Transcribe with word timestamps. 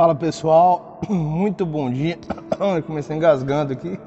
Fala 0.00 0.14
pessoal, 0.14 0.98
muito 1.10 1.66
bom 1.66 1.90
dia. 1.90 2.18
Comecei 2.86 3.14
engasgando 3.14 3.74
aqui. 3.74 4.00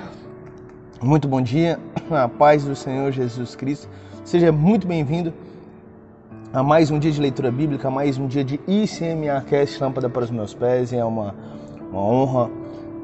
Muito 1.00 1.26
bom 1.26 1.40
dia, 1.40 1.80
a 2.10 2.28
paz 2.28 2.66
do 2.66 2.76
Senhor 2.76 3.10
Jesus 3.10 3.56
Cristo. 3.56 3.88
Seja 4.26 4.52
muito 4.52 4.86
bem-vindo 4.86 5.32
a 6.52 6.62
mais 6.62 6.90
um 6.90 6.98
dia 6.98 7.10
de 7.10 7.18
leitura 7.18 7.50
bíblica, 7.50 7.88
a 7.88 7.90
mais 7.90 8.18
um 8.18 8.26
dia 8.26 8.44
de 8.44 8.60
ICMA 8.66 9.40
Cast 9.48 9.82
Lâmpada 9.82 10.10
para 10.10 10.24
os 10.24 10.30
meus 10.30 10.52
pés. 10.52 10.92
É 10.92 11.02
uma, 11.02 11.34
uma 11.90 12.02
honra, 12.02 12.50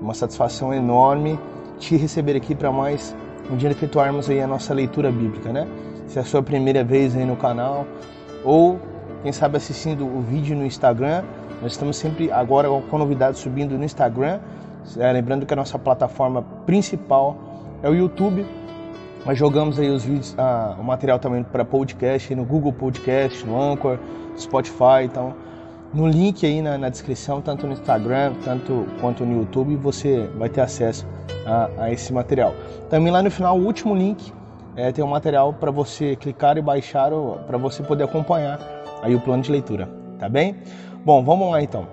uma 0.02 0.12
satisfação 0.12 0.74
enorme 0.74 1.38
te 1.78 1.96
receber 1.96 2.36
aqui 2.36 2.54
para 2.54 2.70
mais 2.70 3.16
um 3.50 3.56
dia 3.56 3.70
efetuarmos 3.70 4.28
aí 4.28 4.42
a 4.42 4.46
nossa 4.46 4.74
leitura 4.74 5.10
bíblica, 5.10 5.50
né? 5.50 5.66
Se 6.08 6.18
é 6.18 6.20
a 6.20 6.26
sua 6.26 6.42
primeira 6.42 6.84
vez 6.84 7.16
aí 7.16 7.24
no 7.24 7.36
canal 7.36 7.86
ou 8.44 8.78
quem 9.22 9.32
sabe 9.32 9.56
assistindo 9.56 10.06
o 10.06 10.20
vídeo 10.20 10.54
no 10.54 10.66
Instagram, 10.66 11.24
nós 11.62 11.72
estamos 11.72 11.96
sempre 11.96 12.32
agora 12.32 12.68
com 12.68 12.98
novidades 12.98 13.40
subindo 13.40 13.76
no 13.76 13.84
Instagram. 13.84 14.40
É, 14.98 15.12
lembrando 15.12 15.44
que 15.44 15.52
a 15.52 15.56
nossa 15.56 15.78
plataforma 15.78 16.42
principal 16.64 17.36
é 17.82 17.88
o 17.88 17.94
YouTube. 17.94 18.46
Nós 19.26 19.38
jogamos 19.38 19.78
aí 19.78 19.90
os 19.90 20.04
vídeos, 20.04 20.34
ah, 20.38 20.74
o 20.80 20.82
material 20.82 21.18
também 21.18 21.42
para 21.42 21.64
podcast, 21.64 22.34
no 22.34 22.44
Google 22.44 22.72
Podcast, 22.72 23.46
no 23.46 23.60
Anchor, 23.60 23.98
Spotify. 24.38 25.04
Então, 25.04 25.34
no 25.92 26.06
link 26.06 26.46
aí 26.46 26.62
na, 26.62 26.78
na, 26.78 26.88
descrição, 26.88 27.42
tanto 27.42 27.66
no 27.66 27.72
Instagram 27.72 28.32
tanto 28.44 28.86
quanto 29.00 29.26
no 29.26 29.40
YouTube, 29.40 29.76
você 29.76 30.30
vai 30.38 30.48
ter 30.48 30.62
acesso 30.62 31.06
a, 31.44 31.68
a 31.76 31.92
esse 31.92 32.12
material. 32.12 32.54
Também 32.88 33.12
lá 33.12 33.22
no 33.22 33.30
final, 33.30 33.58
o 33.58 33.64
último 33.64 33.94
link 33.94 34.32
é, 34.76 34.90
tem 34.92 35.04
um 35.04 35.08
material 35.08 35.52
para 35.52 35.70
você 35.70 36.16
clicar 36.16 36.56
e 36.56 36.62
baixar 36.62 37.10
para 37.46 37.58
você 37.58 37.82
poder 37.82 38.04
acompanhar 38.04 38.58
aí 39.02 39.14
o 39.14 39.20
plano 39.20 39.42
de 39.42 39.50
leitura, 39.50 39.88
tá 40.18 40.28
bem? 40.28 40.56
Bom, 41.04 41.24
vamos 41.24 41.50
lá 41.50 41.62
então. 41.62 41.86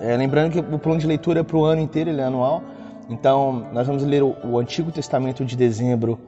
É, 0.00 0.16
lembrando 0.16 0.52
que 0.52 0.58
o 0.58 0.78
plano 0.78 0.98
de 0.98 1.06
leitura 1.06 1.40
é 1.40 1.42
para 1.42 1.56
o 1.56 1.64
ano 1.64 1.80
inteiro, 1.80 2.10
ele 2.10 2.20
é 2.20 2.24
anual. 2.24 2.62
Então, 3.08 3.66
nós 3.72 3.86
vamos 3.86 4.02
ler 4.02 4.22
o, 4.22 4.34
o 4.44 4.58
Antigo 4.58 4.90
Testamento 4.90 5.44
de 5.44 5.56
dezembro, 5.56 6.18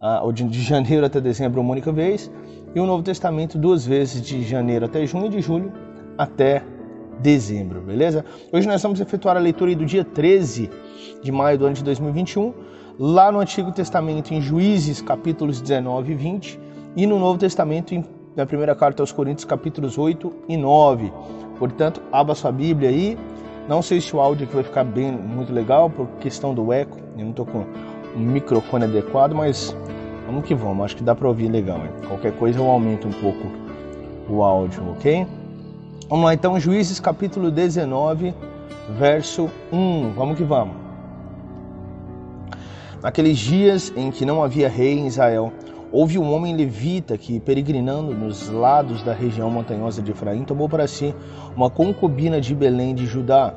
uh, 0.00 0.24
ou 0.24 0.32
de, 0.32 0.44
de, 0.44 0.62
janeiro 0.62 1.04
até 1.04 1.20
dezembro 1.20 1.60
uma 1.60 1.72
única 1.72 1.92
vez, 1.92 2.30
e 2.74 2.80
o 2.80 2.86
Novo 2.86 3.02
Testamento 3.02 3.58
duas 3.58 3.84
vezes, 3.84 4.22
de 4.22 4.42
janeiro 4.42 4.86
até 4.86 5.04
junho 5.06 5.26
e 5.26 5.28
de 5.28 5.40
julho 5.42 5.70
até 6.16 6.62
dezembro, 7.20 7.82
beleza? 7.82 8.24
Hoje 8.50 8.66
nós 8.66 8.82
vamos 8.82 8.98
efetuar 9.00 9.36
a 9.36 9.40
leitura 9.40 9.74
do 9.76 9.84
dia 9.84 10.04
13 10.04 10.70
de 11.22 11.30
maio 11.30 11.58
do 11.58 11.66
ano 11.66 11.74
de 11.74 11.84
2021, 11.84 12.52
lá 12.98 13.30
no 13.30 13.40
Antigo 13.40 13.70
Testamento, 13.72 14.32
em 14.32 14.40
Juízes, 14.40 15.02
capítulos 15.02 15.60
19 15.60 16.12
e 16.12 16.14
20, 16.14 16.60
e 16.96 17.06
no 17.06 17.18
Novo 17.18 17.38
Testamento, 17.38 17.94
em, 17.94 18.04
na 18.34 18.46
primeira 18.46 18.74
carta 18.74 19.02
aos 19.02 19.12
Coríntios, 19.12 19.44
capítulos 19.44 19.98
8 19.98 20.32
e 20.48 20.56
9. 20.56 21.12
Portanto, 21.62 22.02
abra 22.10 22.34
sua 22.34 22.50
Bíblia 22.50 22.88
aí. 22.88 23.16
Não 23.68 23.80
sei 23.82 24.00
se 24.00 24.16
o 24.16 24.20
áudio 24.20 24.46
aqui 24.46 24.54
vai 24.56 24.64
ficar 24.64 24.82
bem 24.82 25.12
muito 25.12 25.52
legal 25.52 25.88
por 25.88 26.08
questão 26.18 26.52
do 26.52 26.72
eco. 26.72 26.98
Eu 27.16 27.22
não 27.22 27.30
estou 27.30 27.46
com 27.46 27.64
um 28.16 28.18
microfone 28.18 28.82
adequado, 28.82 29.32
mas 29.32 29.72
vamos 30.26 30.44
que 30.44 30.56
vamos. 30.56 30.84
Acho 30.84 30.96
que 30.96 31.04
dá 31.04 31.14
para 31.14 31.28
ouvir 31.28 31.48
legal. 31.48 31.78
Hein? 31.78 32.08
Qualquer 32.08 32.32
coisa 32.32 32.58
eu 32.58 32.68
aumento 32.68 33.06
um 33.06 33.12
pouco 33.12 33.46
o 34.28 34.42
áudio, 34.42 34.82
ok? 34.90 35.24
Vamos 36.08 36.24
lá 36.24 36.34
então, 36.34 36.58
Juízes 36.58 36.98
capítulo 36.98 37.48
19, 37.48 38.34
verso 38.98 39.48
1. 39.72 40.14
Vamos 40.16 40.36
que 40.36 40.42
vamos. 40.42 40.74
Naqueles 43.00 43.38
dias 43.38 43.92
em 43.94 44.10
que 44.10 44.26
não 44.26 44.42
havia 44.42 44.68
rei 44.68 44.98
em 44.98 45.06
Israel, 45.06 45.52
houve 45.92 46.18
um 46.18 46.32
homem 46.32 46.56
levita 46.56 47.18
que, 47.18 47.38
peregrinando 47.38 48.14
nos 48.14 48.48
lados 48.48 49.02
da 49.02 49.12
região 49.12 49.50
montanhosa 49.50 50.00
de 50.00 50.10
Efraim, 50.10 50.42
tomou 50.42 50.68
para 50.68 50.88
si 50.88 51.14
uma 51.54 51.68
concubina 51.68 52.40
de 52.40 52.54
Belém 52.54 52.94
de 52.94 53.04
Judá. 53.04 53.52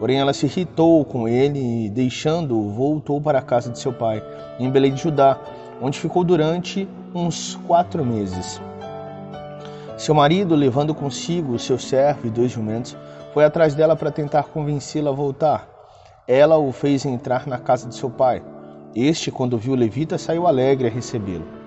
Porém, 0.00 0.18
ela 0.18 0.32
se 0.32 0.46
irritou 0.46 1.04
com 1.04 1.28
ele 1.28 1.86
e, 1.86 1.88
deixando-o, 1.88 2.70
voltou 2.70 3.20
para 3.20 3.38
a 3.38 3.42
casa 3.42 3.70
de 3.70 3.78
seu 3.78 3.92
pai, 3.92 4.22
em 4.58 4.68
Belém 4.68 4.92
de 4.92 5.02
Judá, 5.02 5.38
onde 5.80 5.98
ficou 5.98 6.24
durante 6.24 6.88
uns 7.14 7.54
quatro 7.66 8.04
meses. 8.04 8.60
Seu 9.96 10.14
marido, 10.14 10.56
levando 10.56 10.94
consigo 10.94 11.52
o 11.52 11.58
seu 11.58 11.78
servo 11.78 12.26
e 12.26 12.30
dois 12.30 12.50
jumentos, 12.50 12.96
foi 13.32 13.44
atrás 13.44 13.74
dela 13.74 13.94
para 13.94 14.10
tentar 14.10 14.44
convencê-la 14.44 15.10
a 15.10 15.14
voltar. 15.14 15.68
Ela 16.26 16.56
o 16.58 16.72
fez 16.72 17.04
entrar 17.04 17.46
na 17.46 17.58
casa 17.58 17.88
de 17.88 17.94
seu 17.94 18.10
pai. 18.10 18.42
Este, 18.94 19.30
quando 19.30 19.58
viu 19.58 19.74
o 19.74 19.76
levita, 19.76 20.18
saiu 20.18 20.46
alegre 20.46 20.88
a 20.88 20.90
recebê-lo. 20.90 21.59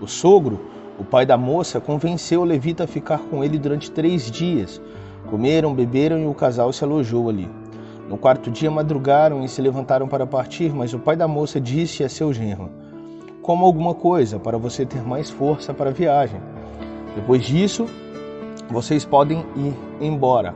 O 0.00 0.06
sogro, 0.06 0.60
o 0.98 1.04
pai 1.04 1.24
da 1.24 1.36
moça, 1.36 1.80
convenceu 1.80 2.42
o 2.42 2.44
levita 2.44 2.84
a 2.84 2.86
ficar 2.86 3.18
com 3.18 3.44
ele 3.44 3.58
durante 3.58 3.90
três 3.90 4.30
dias. 4.30 4.80
Comeram, 5.30 5.74
beberam 5.74 6.18
e 6.18 6.26
o 6.26 6.34
casal 6.34 6.72
se 6.72 6.84
alojou 6.84 7.28
ali. 7.28 7.48
No 8.08 8.18
quarto 8.18 8.50
dia 8.50 8.70
madrugaram 8.70 9.42
e 9.44 9.48
se 9.48 9.62
levantaram 9.62 10.06
para 10.06 10.26
partir, 10.26 10.74
mas 10.74 10.92
o 10.92 10.98
pai 10.98 11.16
da 11.16 11.26
moça 11.26 11.60
disse 11.60 12.04
a 12.04 12.08
seu 12.08 12.32
genro: 12.32 12.70
Coma 13.40 13.64
alguma 13.64 13.94
coisa 13.94 14.38
para 14.38 14.58
você 14.58 14.84
ter 14.84 15.02
mais 15.02 15.30
força 15.30 15.72
para 15.72 15.90
a 15.90 15.92
viagem. 15.92 16.40
Depois 17.14 17.44
disso, 17.44 17.86
vocês 18.68 19.04
podem 19.04 19.44
ir 19.56 19.74
embora. 20.00 20.54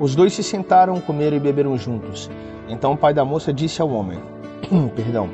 Os 0.00 0.16
dois 0.16 0.32
se 0.32 0.42
sentaram, 0.42 1.00
comeram 1.00 1.36
e 1.36 1.40
beberam 1.40 1.76
juntos. 1.76 2.30
Então 2.68 2.92
o 2.92 2.96
pai 2.96 3.14
da 3.14 3.24
moça 3.24 3.52
disse 3.52 3.80
ao 3.80 3.90
homem: 3.90 4.18
Perdão, 4.96 5.28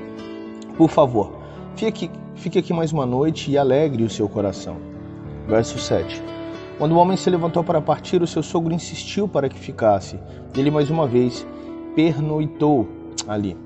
por 0.76 0.90
favor, 0.90 1.32
fique 1.76 2.11
fique 2.38 2.58
aqui 2.58 2.73
mais 2.73 2.93
uma 2.93 3.05
noite 3.05 3.50
e 3.50 3.58
alegre 3.58 4.05
o 4.05 4.11
seu 4.11 4.29
coração. 4.29 4.76
Verso 5.46 5.79
7. 5.79 6.23
Quando 6.79 6.93
o 6.93 6.99
homem 6.99 7.17
se 7.17 7.29
levantou 7.29 7.64
para 7.64 7.81
partir, 7.81 8.23
o 8.23 8.26
seu 8.26 8.43
sogro 8.43 8.73
insistiu 8.73 9.26
para 9.26 9.49
que 9.49 9.58
ficasse. 9.58 10.19
Ele 10.56 10.70
mais 10.70 10.88
uma 10.88 11.06
vez 11.06 11.46
pernoitou 11.96 12.87
ali. 13.26 13.56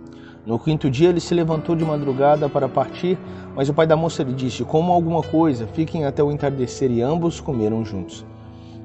No 0.47 0.59
quinto 0.59 0.91
dia 0.91 1.11
ele 1.11 1.21
se 1.21 1.35
levantou 1.35 1.77
de 1.77 1.85
madrugada 1.85 2.49
para 2.49 2.69
partir, 2.69 3.19
mas 3.55 3.69
o 3.69 3.75
pai 3.75 3.87
da 3.87 3.97
moça 3.97 4.23
lhe 4.23 4.33
disse: 4.33 4.65
Como 4.65 4.91
alguma 4.91 5.23
coisa, 5.23 5.67
fiquem 5.67 6.05
até 6.05 6.23
o 6.23 6.33
entardecer, 6.33 6.91
e 6.91 7.03
ambos 7.03 7.41
comeram 7.41 7.85
juntos. 7.85 8.25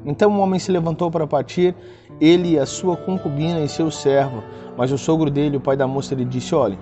Então 0.05 0.31
o 0.31 0.39
homem 0.39 0.59
se 0.59 0.71
levantou 0.71 1.09
para 1.09 1.25
partir, 1.25 1.73
ele 2.19 2.51
e 2.51 2.59
a 2.59 2.65
sua 2.65 2.97
concubina 2.97 3.61
e 3.61 3.69
seu 3.69 3.89
servo. 3.89 4.43
Mas 4.77 4.91
o 4.91 4.97
sogro 4.97 5.31
dele, 5.31 5.57
o 5.57 5.61
pai 5.61 5.77
da 5.77 5.87
moça, 5.87 6.13
lhe 6.13 6.25
disse: 6.25 6.53
Olhe, 6.53 6.77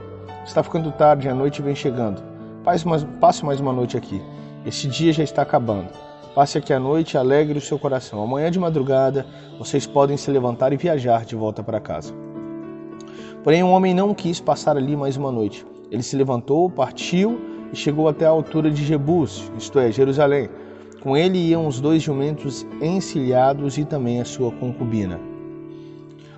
Está 0.46 0.62
ficando 0.62 0.92
tarde, 0.92 1.28
a 1.28 1.34
noite 1.34 1.60
vem 1.60 1.74
chegando. 1.74 2.35
Passe 2.66 3.46
mais 3.46 3.60
uma 3.60 3.72
noite 3.72 3.96
aqui. 3.96 4.20
Este 4.66 4.88
dia 4.88 5.14
já 5.14 5.24
está 5.24 5.44
acabando. 5.44 5.90
Passe 6.34 6.58
aqui 6.58 6.74
a 6.74 6.80
noite 6.80 7.14
e 7.14 7.18
alegre 7.18 7.60
o 7.60 7.62
seu 7.62 7.78
coração. 7.78 8.24
Amanhã 8.24 8.50
de 8.50 8.58
madrugada 8.58 9.24
vocês 9.60 9.86
podem 9.86 10.18
se 10.18 10.32
levantar 10.32 10.74
e 10.74 10.76
viajar 10.76 11.26
de 11.26 11.36
volta 11.36 11.62
para 11.62 11.80
casa. 11.80 12.12
Porém, 13.44 13.62
o 13.62 13.68
um 13.68 13.70
homem 13.70 13.94
não 13.94 14.16
quis 14.16 14.40
passar 14.40 14.78
ali 14.78 14.96
mais 14.96 15.16
uma 15.16 15.32
noite. 15.32 15.64
Ele 15.92 16.02
se 16.02 16.16
levantou, 16.16 16.68
partiu 16.68 17.40
e 17.72 17.76
chegou 17.76 18.08
até 18.08 18.26
a 18.26 18.30
altura 18.30 18.72
de 18.72 18.84
Jebus, 18.84 19.52
isto 19.56 19.78
é, 19.78 19.92
Jerusalém. 19.92 20.50
Com 21.04 21.16
ele 21.16 21.38
iam 21.38 21.68
os 21.68 21.80
dois 21.80 22.02
jumentos 22.02 22.66
encilhados 22.82 23.78
e 23.78 23.86
também 23.86 24.20
a 24.20 24.26
sua 24.26 24.52
concubina. 24.52 25.20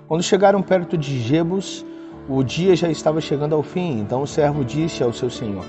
Quando 0.06 0.22
chegaram 0.22 0.60
perto 0.60 0.94
de 0.98 1.22
Jebus, 1.22 1.86
o 2.28 2.42
dia 2.42 2.76
já 2.76 2.90
estava 2.90 3.18
chegando 3.18 3.54
ao 3.54 3.62
fim, 3.62 4.00
então 4.00 4.20
o 4.20 4.26
servo 4.26 4.62
disse 4.62 5.02
ao 5.02 5.10
seu 5.14 5.30
senhor: 5.30 5.64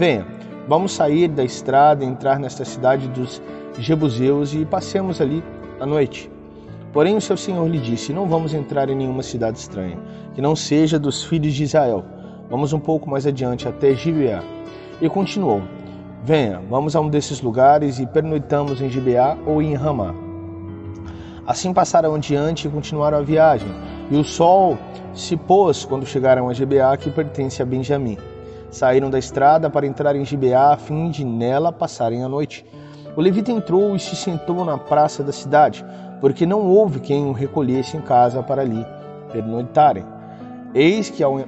Venha, 0.00 0.26
vamos 0.66 0.92
sair 0.92 1.28
da 1.28 1.44
estrada, 1.44 2.02
entrar 2.02 2.38
nesta 2.38 2.64
cidade 2.64 3.06
dos 3.08 3.42
Jebuseus 3.78 4.54
e 4.54 4.64
passemos 4.64 5.20
ali 5.20 5.44
a 5.78 5.84
noite. 5.84 6.30
Porém, 6.90 7.18
o 7.18 7.20
seu 7.20 7.36
senhor 7.36 7.68
lhe 7.68 7.78
disse: 7.78 8.10
Não 8.10 8.26
vamos 8.26 8.54
entrar 8.54 8.88
em 8.88 8.94
nenhuma 8.94 9.22
cidade 9.22 9.58
estranha, 9.58 9.98
que 10.34 10.40
não 10.40 10.56
seja 10.56 10.98
dos 10.98 11.22
filhos 11.24 11.52
de 11.52 11.64
Israel. 11.64 12.02
Vamos 12.48 12.72
um 12.72 12.78
pouco 12.78 13.10
mais 13.10 13.26
adiante, 13.26 13.68
até 13.68 13.94
Gibeá. 13.94 14.42
E 15.02 15.08
continuou: 15.10 15.60
Venha, 16.24 16.62
vamos 16.70 16.96
a 16.96 17.00
um 17.02 17.10
desses 17.10 17.42
lugares 17.42 17.98
e 17.98 18.06
pernoitamos 18.06 18.80
em 18.80 18.88
Gibeá 18.88 19.36
ou 19.44 19.60
em 19.60 19.74
Ramá. 19.74 20.14
Assim 21.46 21.74
passaram 21.74 22.14
adiante 22.14 22.66
e 22.66 22.70
continuaram 22.70 23.18
a 23.18 23.22
viagem. 23.22 23.68
E 24.10 24.16
o 24.16 24.24
sol 24.24 24.78
se 25.12 25.36
pôs 25.36 25.84
quando 25.84 26.06
chegaram 26.06 26.48
a 26.48 26.54
Gibeá, 26.54 26.96
que 26.96 27.10
pertence 27.10 27.60
a 27.60 27.66
Benjamim. 27.66 28.16
Saíram 28.70 29.10
da 29.10 29.18
estrada 29.18 29.68
para 29.68 29.86
entrar 29.86 30.14
em 30.14 30.24
Gibeá, 30.24 30.72
a 30.72 30.76
fim 30.76 31.10
de 31.10 31.24
nela 31.24 31.72
passarem 31.72 32.22
a 32.22 32.28
noite. 32.28 32.64
O 33.16 33.20
levita 33.20 33.50
entrou 33.50 33.96
e 33.96 33.98
se 34.00 34.14
sentou 34.14 34.64
na 34.64 34.78
praça 34.78 35.24
da 35.24 35.32
cidade, 35.32 35.84
porque 36.20 36.46
não 36.46 36.66
houve 36.66 37.00
quem 37.00 37.26
o 37.26 37.32
recolhesse 37.32 37.96
em 37.96 38.00
casa 38.00 38.42
para 38.42 38.62
ali 38.62 38.86
pernoitarem. 39.32 40.04
Eis 40.72 41.10
que 41.10 41.22
ao 41.22 41.40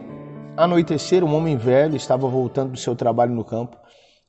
anoitecer, 0.56 1.22
um 1.22 1.34
homem 1.34 1.56
velho 1.56 1.94
estava 1.94 2.26
voltando 2.26 2.72
do 2.72 2.78
seu 2.78 2.96
trabalho 2.96 3.32
no 3.32 3.44
campo. 3.44 3.76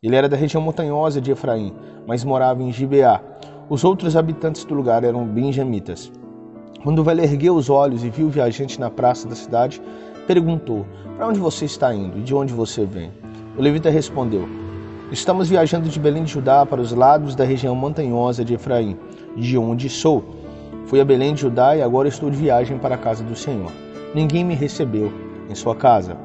Ele 0.01 0.15
era 0.15 0.29
da 0.29 0.37
região 0.37 0.61
montanhosa 0.61 1.19
de 1.19 1.31
Efraim, 1.31 1.73
mas 2.05 2.23
morava 2.23 2.61
em 2.61 2.71
Gibeá. 2.71 3.21
Os 3.69 3.83
outros 3.83 4.15
habitantes 4.15 4.63
do 4.65 4.75
lugar 4.75 5.03
eram 5.03 5.25
benjamitas. 5.25 6.11
Quando 6.83 6.99
o 6.99 7.03
velho 7.03 7.23
ergueu 7.23 7.55
os 7.55 7.69
olhos 7.69 8.03
e 8.03 8.09
viu 8.09 8.27
o 8.27 8.29
viajante 8.29 8.79
na 8.79 8.89
praça 8.89 9.27
da 9.27 9.35
cidade, 9.35 9.81
perguntou: 10.27 10.85
Para 11.17 11.27
onde 11.27 11.39
você 11.39 11.65
está 11.65 11.93
indo 11.93 12.19
e 12.19 12.21
de 12.21 12.33
onde 12.33 12.53
você 12.53 12.85
vem? 12.85 13.11
O 13.57 13.61
levita 13.61 13.89
respondeu: 13.89 14.47
Estamos 15.11 15.49
viajando 15.49 15.89
de 15.89 15.99
Belém 15.99 16.23
de 16.23 16.31
Judá 16.31 16.65
para 16.65 16.81
os 16.81 16.91
lados 16.91 17.35
da 17.35 17.43
região 17.43 17.75
montanhosa 17.75 18.43
de 18.43 18.53
Efraim, 18.53 18.97
de 19.35 19.57
onde 19.57 19.89
sou. 19.89 20.23
Fui 20.85 20.99
a 20.99 21.05
Belém 21.05 21.33
de 21.33 21.41
Judá 21.41 21.75
e 21.75 21.81
agora 21.81 22.07
estou 22.07 22.29
de 22.29 22.37
viagem 22.37 22.77
para 22.77 22.95
a 22.95 22.97
casa 22.97 23.23
do 23.23 23.35
Senhor. 23.35 23.71
Ninguém 24.13 24.43
me 24.43 24.55
recebeu 24.55 25.11
em 25.49 25.55
sua 25.55 25.75
casa. 25.75 26.17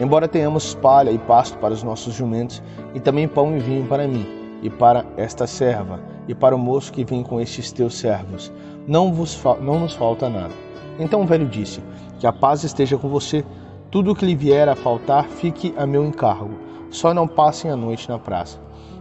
Embora 0.00 0.26
tenhamos 0.26 0.74
palha 0.74 1.10
e 1.10 1.18
pasto 1.18 1.58
para 1.58 1.74
os 1.74 1.82
nossos 1.82 2.14
jumentos, 2.14 2.62
e 2.94 3.00
também 3.00 3.28
pão 3.28 3.56
e 3.56 3.60
vinho 3.60 3.86
para 3.86 4.08
mim 4.08 4.26
e 4.62 4.70
para 4.70 5.04
esta 5.16 5.46
serva, 5.46 6.00
e 6.28 6.34
para 6.34 6.54
o 6.54 6.58
moço 6.58 6.92
que 6.92 7.04
vem 7.04 7.22
com 7.22 7.40
estes 7.40 7.72
teus 7.72 7.94
servos. 7.94 8.52
Não, 8.86 9.12
vos 9.12 9.38
não 9.60 9.80
nos 9.80 9.94
falta 9.94 10.28
nada. 10.28 10.54
Então 10.98 11.22
o 11.22 11.26
velho 11.26 11.46
disse: 11.46 11.82
Que 12.18 12.26
a 12.26 12.32
paz 12.32 12.64
esteja 12.64 12.96
com 12.96 13.08
você. 13.08 13.44
Tudo 13.90 14.12
o 14.12 14.14
que 14.14 14.24
lhe 14.24 14.34
vier 14.34 14.68
a 14.68 14.74
faltar, 14.74 15.24
fique 15.24 15.74
a 15.76 15.86
meu 15.86 16.04
encargo. 16.04 16.58
Só 16.90 17.12
não 17.12 17.28
passem 17.28 17.70
a 17.70 17.76
noite 17.76 18.08
na 18.08 18.18
praça. 18.18 18.58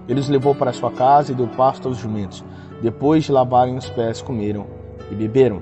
Ele 0.07 0.19
os 0.19 0.27
levou 0.27 0.53
para 0.53 0.73
sua 0.73 0.91
casa 0.91 1.31
e 1.31 1.35
deu 1.35 1.47
pasto 1.47 1.87
aos 1.87 1.97
jumentos. 1.97 2.43
Depois 2.81 3.23
de 3.23 3.31
lavarem 3.31 3.77
os 3.77 3.89
pés, 3.89 4.21
comeram 4.21 4.65
e 5.09 5.15
beberam. 5.15 5.61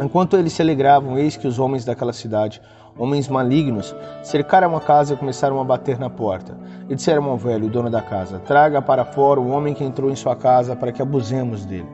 Enquanto 0.00 0.36
eles 0.36 0.54
se 0.54 0.62
alegravam, 0.62 1.18
eis 1.18 1.36
que 1.36 1.46
os 1.46 1.58
homens 1.58 1.84
daquela 1.84 2.12
cidade 2.12 2.62
homens 2.98 3.28
malignos, 3.28 3.94
cercaram 4.22 4.76
a 4.76 4.80
casa 4.80 5.14
e 5.14 5.16
começaram 5.16 5.60
a 5.60 5.64
bater 5.64 5.98
na 5.98 6.10
porta. 6.10 6.56
E 6.88 6.94
disseram 6.94 7.24
ao 7.24 7.36
velho, 7.36 7.68
dono 7.68 7.90
da 7.90 8.02
casa: 8.02 8.38
Traga 8.40 8.82
para 8.82 9.04
fora 9.04 9.40
o 9.40 9.50
homem 9.50 9.74
que 9.74 9.84
entrou 9.84 10.10
em 10.10 10.16
sua 10.16 10.36
casa 10.36 10.76
para 10.76 10.92
que 10.92 11.02
abusemos 11.02 11.64
dele. 11.64 11.88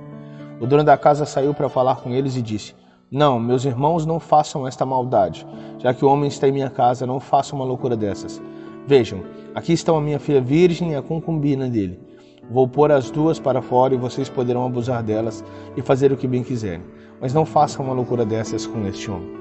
O 0.60 0.66
dono 0.66 0.82
da 0.82 0.96
casa 0.96 1.24
saiu 1.24 1.54
para 1.54 1.68
falar 1.68 1.96
com 1.96 2.10
eles 2.10 2.36
e 2.36 2.42
disse: 2.42 2.74
Não, 3.10 3.40
meus 3.40 3.64
irmãos, 3.64 4.04
não 4.04 4.20
façam 4.20 4.66
esta 4.66 4.84
maldade. 4.84 5.46
Já 5.78 5.94
que 5.94 6.04
o 6.04 6.08
homem 6.08 6.28
está 6.28 6.46
em 6.46 6.52
minha 6.52 6.68
casa, 6.68 7.06
não 7.06 7.18
façam 7.18 7.58
uma 7.58 7.64
loucura 7.64 7.96
dessas. 7.96 8.40
Vejam, 8.86 9.22
aqui 9.54 9.72
estão 9.72 9.96
a 9.96 10.00
minha 10.00 10.18
filha 10.18 10.42
virgem 10.42 10.92
e 10.92 10.94
a 10.94 11.00
concubina 11.00 11.70
dele. 11.70 11.98
Vou 12.50 12.68
pôr 12.68 12.92
as 12.92 13.10
duas 13.10 13.40
para 13.40 13.62
fora 13.62 13.94
e 13.94 13.96
vocês 13.96 14.28
poderão 14.28 14.66
abusar 14.66 15.02
delas 15.02 15.42
e 15.74 15.80
fazer 15.80 16.12
o 16.12 16.18
que 16.18 16.28
bem 16.28 16.42
quiserem. 16.42 16.82
Mas 17.18 17.32
não 17.32 17.46
façam 17.46 17.82
uma 17.82 17.94
loucura 17.94 18.26
dessas 18.26 18.66
com 18.66 18.86
este 18.86 19.10
homem. 19.10 19.32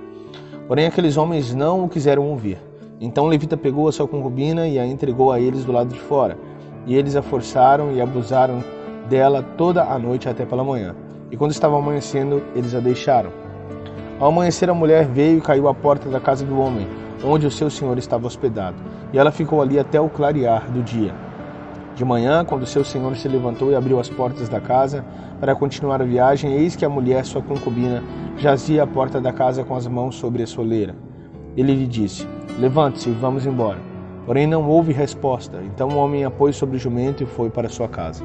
Porém, 0.66 0.86
aqueles 0.86 1.18
homens 1.18 1.54
não 1.54 1.84
o 1.84 1.90
quiseram 1.90 2.26
ouvir. 2.26 2.58
Então 3.02 3.28
levita 3.28 3.58
pegou 3.58 3.90
a 3.90 3.92
sua 3.92 4.08
concubina 4.08 4.66
e 4.66 4.80
a 4.80 4.88
entregou 4.88 5.30
a 5.30 5.42
eles 5.42 5.66
do 5.66 5.74
lado 5.74 5.94
de 5.94 6.00
fora. 6.00 6.38
E 6.86 6.96
eles 6.96 7.18
a 7.18 7.22
forçaram 7.22 7.92
e 7.92 8.00
abusaram 8.00 8.64
dela 9.10 9.44
toda 9.44 9.84
a 9.84 10.00
noite 10.00 10.30
até 10.30 10.46
pela 10.46 10.64
manhã. 10.64 10.96
E 11.30 11.36
quando 11.36 11.52
estava 11.52 11.78
amanhecendo, 11.78 12.42
eles 12.56 12.74
a 12.74 12.80
deixaram. 12.80 13.47
Ao 14.20 14.30
amanhecer, 14.30 14.68
a 14.68 14.74
mulher 14.74 15.06
veio 15.06 15.38
e 15.38 15.42
caiu 15.42 15.68
à 15.68 15.74
porta 15.76 16.10
da 16.10 16.20
casa 16.20 16.44
do 16.44 16.60
homem, 16.60 16.88
onde 17.24 17.46
o 17.46 17.52
seu 17.52 17.70
senhor 17.70 18.00
estava 18.00 18.26
hospedado. 18.26 18.76
E 19.14 19.20
ela 19.20 19.32
ficou 19.32 19.62
ali 19.62 19.78
até 19.78 20.02
o 20.02 20.10
clarear 20.10 20.72
do 20.72 20.82
dia. 20.82 21.14
De 21.96 22.04
manhã, 22.04 22.44
quando 22.44 22.66
seu 22.66 22.84
senhor 22.84 23.16
se 23.16 23.28
levantou 23.28 23.72
e 23.72 23.76
abriu 23.76 24.00
as 24.00 24.10
portas 24.10 24.50
da 24.50 24.60
casa 24.60 25.06
para 25.40 25.56
continuar 25.56 26.02
a 26.02 26.06
viagem, 26.06 26.52
eis 26.54 26.76
que 26.76 26.84
a 26.84 26.90
mulher, 26.90 27.26
sua 27.26 27.44
concubina, 27.44 28.04
jazia 28.38 28.84
à 28.84 28.88
porta 28.88 29.22
da 29.22 29.32
casa 29.32 29.64
com 29.64 29.76
as 29.76 29.86
mãos 29.86 30.16
sobre 30.16 30.42
a 30.42 30.48
soleira. 30.48 30.96
Ele 31.56 31.76
lhe 31.76 31.88
disse: 31.88 32.28
Levante-se 32.60 33.12
vamos 33.12 33.46
embora. 33.46 33.80
Porém 34.26 34.48
não 34.48 34.68
houve 34.68 34.94
resposta. 34.94 35.62
Então 35.64 35.90
o 35.90 35.98
homem 35.98 36.26
a 36.26 36.32
pôs 36.32 36.56
sobre 36.56 36.78
o 36.78 36.80
jumento 36.80 37.24
e 37.24 37.28
foi 37.28 37.50
para 37.50 37.70
sua 37.70 37.88
casa. 37.88 38.24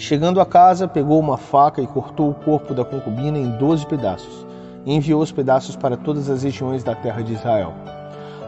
Chegando 0.00 0.40
à 0.40 0.46
casa, 0.46 0.88
pegou 0.88 1.20
uma 1.20 1.36
faca 1.36 1.82
e 1.82 1.86
cortou 1.86 2.30
o 2.30 2.34
corpo 2.34 2.72
da 2.72 2.82
concubina 2.82 3.36
em 3.36 3.50
doze 3.58 3.86
pedaços. 3.86 4.46
e 4.86 4.94
enviou 4.94 5.20
os 5.20 5.30
pedaços 5.30 5.76
para 5.76 5.94
todas 5.94 6.30
as 6.30 6.42
regiões 6.42 6.82
da 6.82 6.94
terra 6.94 7.20
de 7.20 7.34
Israel. 7.34 7.74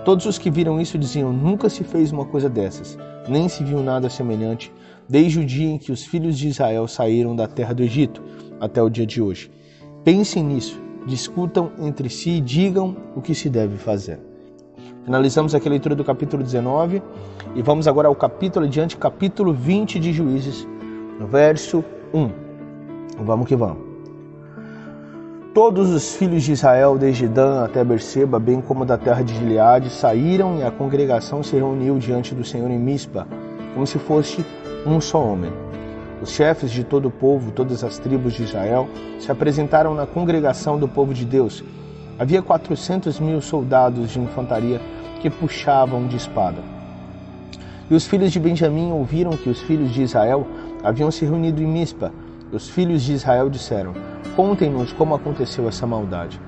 Todos 0.02 0.24
os 0.24 0.38
que 0.38 0.50
viram 0.50 0.80
isso 0.80 0.96
diziam: 0.96 1.30
Nunca 1.30 1.68
se 1.68 1.84
fez 1.84 2.10
uma 2.10 2.24
coisa 2.24 2.48
dessas, 2.48 2.96
nem 3.28 3.50
se 3.50 3.62
viu 3.62 3.82
nada 3.82 4.08
semelhante, 4.08 4.72
desde 5.06 5.40
o 5.40 5.44
dia 5.44 5.72
em 5.72 5.76
que 5.76 5.92
os 5.92 6.06
filhos 6.06 6.38
de 6.38 6.48
Israel 6.48 6.88
saíram 6.88 7.36
da 7.36 7.46
terra 7.46 7.74
do 7.74 7.82
Egito 7.82 8.22
até 8.58 8.82
o 8.82 8.88
dia 8.88 9.04
de 9.04 9.20
hoje. 9.20 9.50
Pensem 10.02 10.42
nisso, 10.42 10.80
discutam 11.06 11.70
entre 11.78 12.08
si 12.08 12.30
e 12.30 12.40
digam 12.40 12.96
o 13.14 13.20
que 13.20 13.34
se 13.34 13.50
deve 13.50 13.76
fazer. 13.76 14.18
Finalizamos 15.04 15.54
aqui 15.54 15.68
a 15.68 15.70
leitura 15.70 15.94
do 15.94 16.02
capítulo 16.02 16.42
19 16.42 17.02
e 17.54 17.60
vamos 17.60 17.86
agora 17.86 18.08
ao 18.08 18.14
capítulo 18.14 18.64
adiante, 18.64 18.96
capítulo 18.96 19.52
20 19.52 19.98
de 19.98 20.12
Juízes, 20.12 20.66
verso 21.20 21.84
1. 22.12 22.30
Vamos 23.24 23.46
que 23.46 23.56
vamos. 23.56 23.92
Todos 25.54 25.90
os 25.90 26.16
filhos 26.16 26.42
de 26.44 26.52
Israel, 26.52 26.96
desde 26.96 27.28
Dan 27.28 27.62
até 27.62 27.84
Berseba, 27.84 28.38
bem 28.38 28.62
como 28.62 28.86
da 28.86 28.96
terra 28.96 29.22
de 29.22 29.34
Gileade, 29.34 29.90
saíram 29.90 30.58
e 30.58 30.62
a 30.62 30.70
congregação 30.70 31.42
se 31.42 31.56
reuniu 31.56 31.98
diante 31.98 32.34
do 32.34 32.42
Senhor 32.42 32.70
em 32.70 32.78
Mispa, 32.78 33.26
como 33.74 33.86
se 33.86 33.98
fosse 33.98 34.44
um 34.86 34.98
só 34.98 35.22
homem. 35.22 35.52
Os 36.22 36.30
chefes 36.30 36.70
de 36.70 36.84
todo 36.84 37.06
o 37.06 37.10
povo, 37.10 37.50
todas 37.50 37.84
as 37.84 37.98
tribos 37.98 38.32
de 38.32 38.44
Israel, 38.44 38.88
se 39.18 39.30
apresentaram 39.30 39.94
na 39.94 40.06
congregação 40.06 40.78
do 40.78 40.88
povo 40.88 41.12
de 41.12 41.26
Deus. 41.26 41.62
Havia 42.18 42.40
quatrocentos 42.40 43.20
mil 43.20 43.42
soldados 43.42 44.10
de 44.10 44.20
infantaria 44.20 44.80
que 45.20 45.28
puxavam 45.28 46.06
de 46.06 46.16
espada. 46.16 46.62
E 47.90 47.94
os 47.94 48.06
filhos 48.06 48.32
de 48.32 48.40
Benjamim 48.40 48.90
ouviram 48.90 49.32
que 49.32 49.50
os 49.50 49.60
filhos 49.60 49.90
de 49.90 50.02
Israel 50.02 50.46
haviam 50.82 51.10
se 51.10 51.24
reunido 51.24 51.62
em 51.62 51.66
Mispa. 51.66 52.12
Os 52.52 52.68
filhos 52.68 53.02
de 53.02 53.12
Israel 53.12 53.48
disseram: 53.48 53.92
Contem-nos 54.36 54.92
como 54.92 55.14
aconteceu 55.14 55.68
essa 55.68 55.86
maldade. 55.86 56.40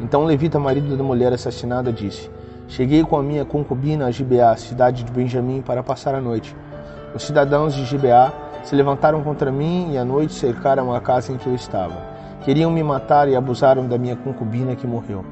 Então 0.00 0.24
levita, 0.24 0.58
marido 0.58 0.96
da 0.96 1.04
mulher 1.04 1.32
assassinada, 1.32 1.92
disse: 1.92 2.30
Cheguei 2.66 3.04
com 3.04 3.16
a 3.16 3.22
minha 3.22 3.44
concubina 3.44 4.06
a 4.06 4.10
Gibeá, 4.10 4.56
cidade 4.56 5.04
de 5.04 5.12
Benjamim, 5.12 5.62
para 5.62 5.82
passar 5.82 6.14
a 6.14 6.20
noite. 6.20 6.56
Os 7.14 7.22
cidadãos 7.22 7.74
de 7.74 7.84
Gibeá 7.84 8.32
se 8.64 8.74
levantaram 8.74 9.22
contra 9.22 9.52
mim 9.52 9.92
e 9.92 9.98
à 9.98 10.04
noite 10.04 10.32
cercaram 10.32 10.92
a 10.92 11.00
casa 11.00 11.32
em 11.32 11.36
que 11.36 11.46
eu 11.46 11.54
estava. 11.54 11.94
Queriam 12.44 12.70
me 12.70 12.82
matar 12.82 13.28
e 13.28 13.36
abusaram 13.36 13.86
da 13.86 13.96
minha 13.96 14.16
concubina 14.16 14.74
que 14.74 14.86
morreu. 14.86 15.24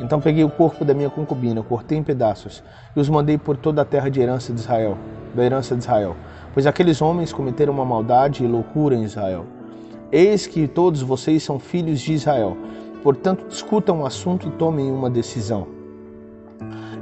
Então 0.00 0.20
peguei 0.20 0.44
o 0.44 0.50
corpo 0.50 0.84
da 0.84 0.94
minha 0.94 1.10
concubina, 1.10 1.62
cortei 1.62 1.98
em 1.98 2.02
pedaços 2.02 2.62
e 2.94 3.00
os 3.00 3.08
mandei 3.08 3.36
por 3.36 3.56
toda 3.56 3.82
a 3.82 3.84
terra 3.84 4.08
de 4.08 4.20
herança 4.20 4.52
de 4.52 4.60
Israel, 4.60 4.96
da 5.34 5.44
herança 5.44 5.74
de 5.74 5.82
Israel, 5.82 6.14
pois 6.58 6.66
aqueles 6.66 7.00
homens 7.00 7.32
cometeram 7.32 7.72
uma 7.72 7.84
maldade 7.84 8.42
e 8.42 8.48
loucura 8.48 8.96
em 8.96 9.04
Israel. 9.04 9.46
Eis 10.10 10.44
que 10.44 10.66
todos 10.66 11.00
vocês 11.00 11.40
são 11.40 11.56
filhos 11.56 12.00
de 12.00 12.14
Israel, 12.14 12.56
portanto 13.00 13.46
discutam 13.48 14.00
o 14.00 14.04
assunto 14.04 14.48
e 14.48 14.50
tomem 14.50 14.90
uma 14.90 15.08
decisão. 15.08 15.68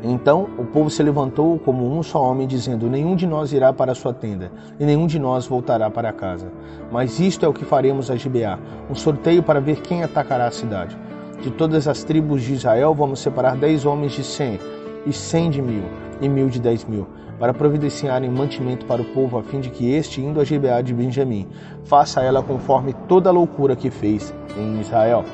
Então 0.05 0.47
o 0.59 0.65
povo 0.67 0.91
se 0.91 1.03
levantou 1.03 1.59
como 1.59 1.91
um 1.91 2.03
só 2.03 2.23
homem, 2.23 2.47
dizendo: 2.47 2.91
Nenhum 2.91 3.17
de 3.17 3.27
nós 3.27 3.51
irá 3.51 3.73
para 3.73 3.93
a 3.93 3.95
sua 3.95 4.13
tenda, 4.13 4.53
e 4.79 4.85
nenhum 4.85 5.07
de 5.07 5.19
nós 5.19 5.47
voltará 5.47 5.89
para 5.89 6.13
casa. 6.13 6.53
Mas 6.93 7.19
isto 7.19 7.47
é 7.47 7.49
o 7.49 7.55
que 7.55 7.65
faremos 7.65 8.11
a 8.11 8.15
Gibeá: 8.17 8.59
um 8.91 8.95
sorteio 8.95 9.43
para 9.43 9.59
ver 9.59 9.81
quem 9.81 10.03
atacará 10.03 10.49
a 10.49 10.51
cidade. 10.51 10.99
De 11.41 11.51
todas 11.51 11.89
as 11.89 12.05
tribos 12.05 12.43
de 12.43 12.53
Israel, 12.53 12.95
vamos 12.95 13.21
separar 13.21 13.57
dez 13.57 13.87
homens 13.87 14.13
de 14.13 14.23
cem, 14.23 14.61
e 15.07 15.15
cem 15.15 15.49
de 15.49 15.63
mil, 15.63 15.85
e 16.21 16.29
mil 16.29 16.51
de 16.51 16.61
dez 16.61 16.85
mil 16.85 17.07
para 17.39 17.53
providenciarem 17.53 18.31
mantimento 18.31 18.87
para 18.87 19.03
o 19.03 19.05
povo, 19.05 19.39
a 19.39 19.43
fim 19.43 19.61
de 19.61 19.71
que 19.71 19.93
este, 19.93 20.21
indo 20.21 20.41
a 20.41 20.45
Gibeá 20.45 20.81
de 20.81 20.95
Benjamim, 20.95 21.47
faça 21.85 22.23
ela 22.23 22.43
conforme 22.43 22.95
toda 23.07 23.29
a 23.29 23.33
loucura 23.33 23.77
que 23.77 23.91
fez 23.91 24.35
em 24.57 24.81
Israel. 24.81 25.25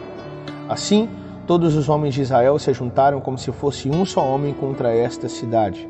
Assim, 0.69 1.09
todos 1.47 1.77
os 1.77 1.89
homens 1.89 2.15
de 2.15 2.23
Israel 2.23 2.59
se 2.59 2.73
juntaram 2.73 3.21
como 3.21 3.39
se 3.39 3.53
fosse 3.53 3.89
um 3.89 4.05
só 4.05 4.27
homem 4.27 4.53
contra 4.53 4.95
esta 4.95 5.29
cidade. 5.29 5.89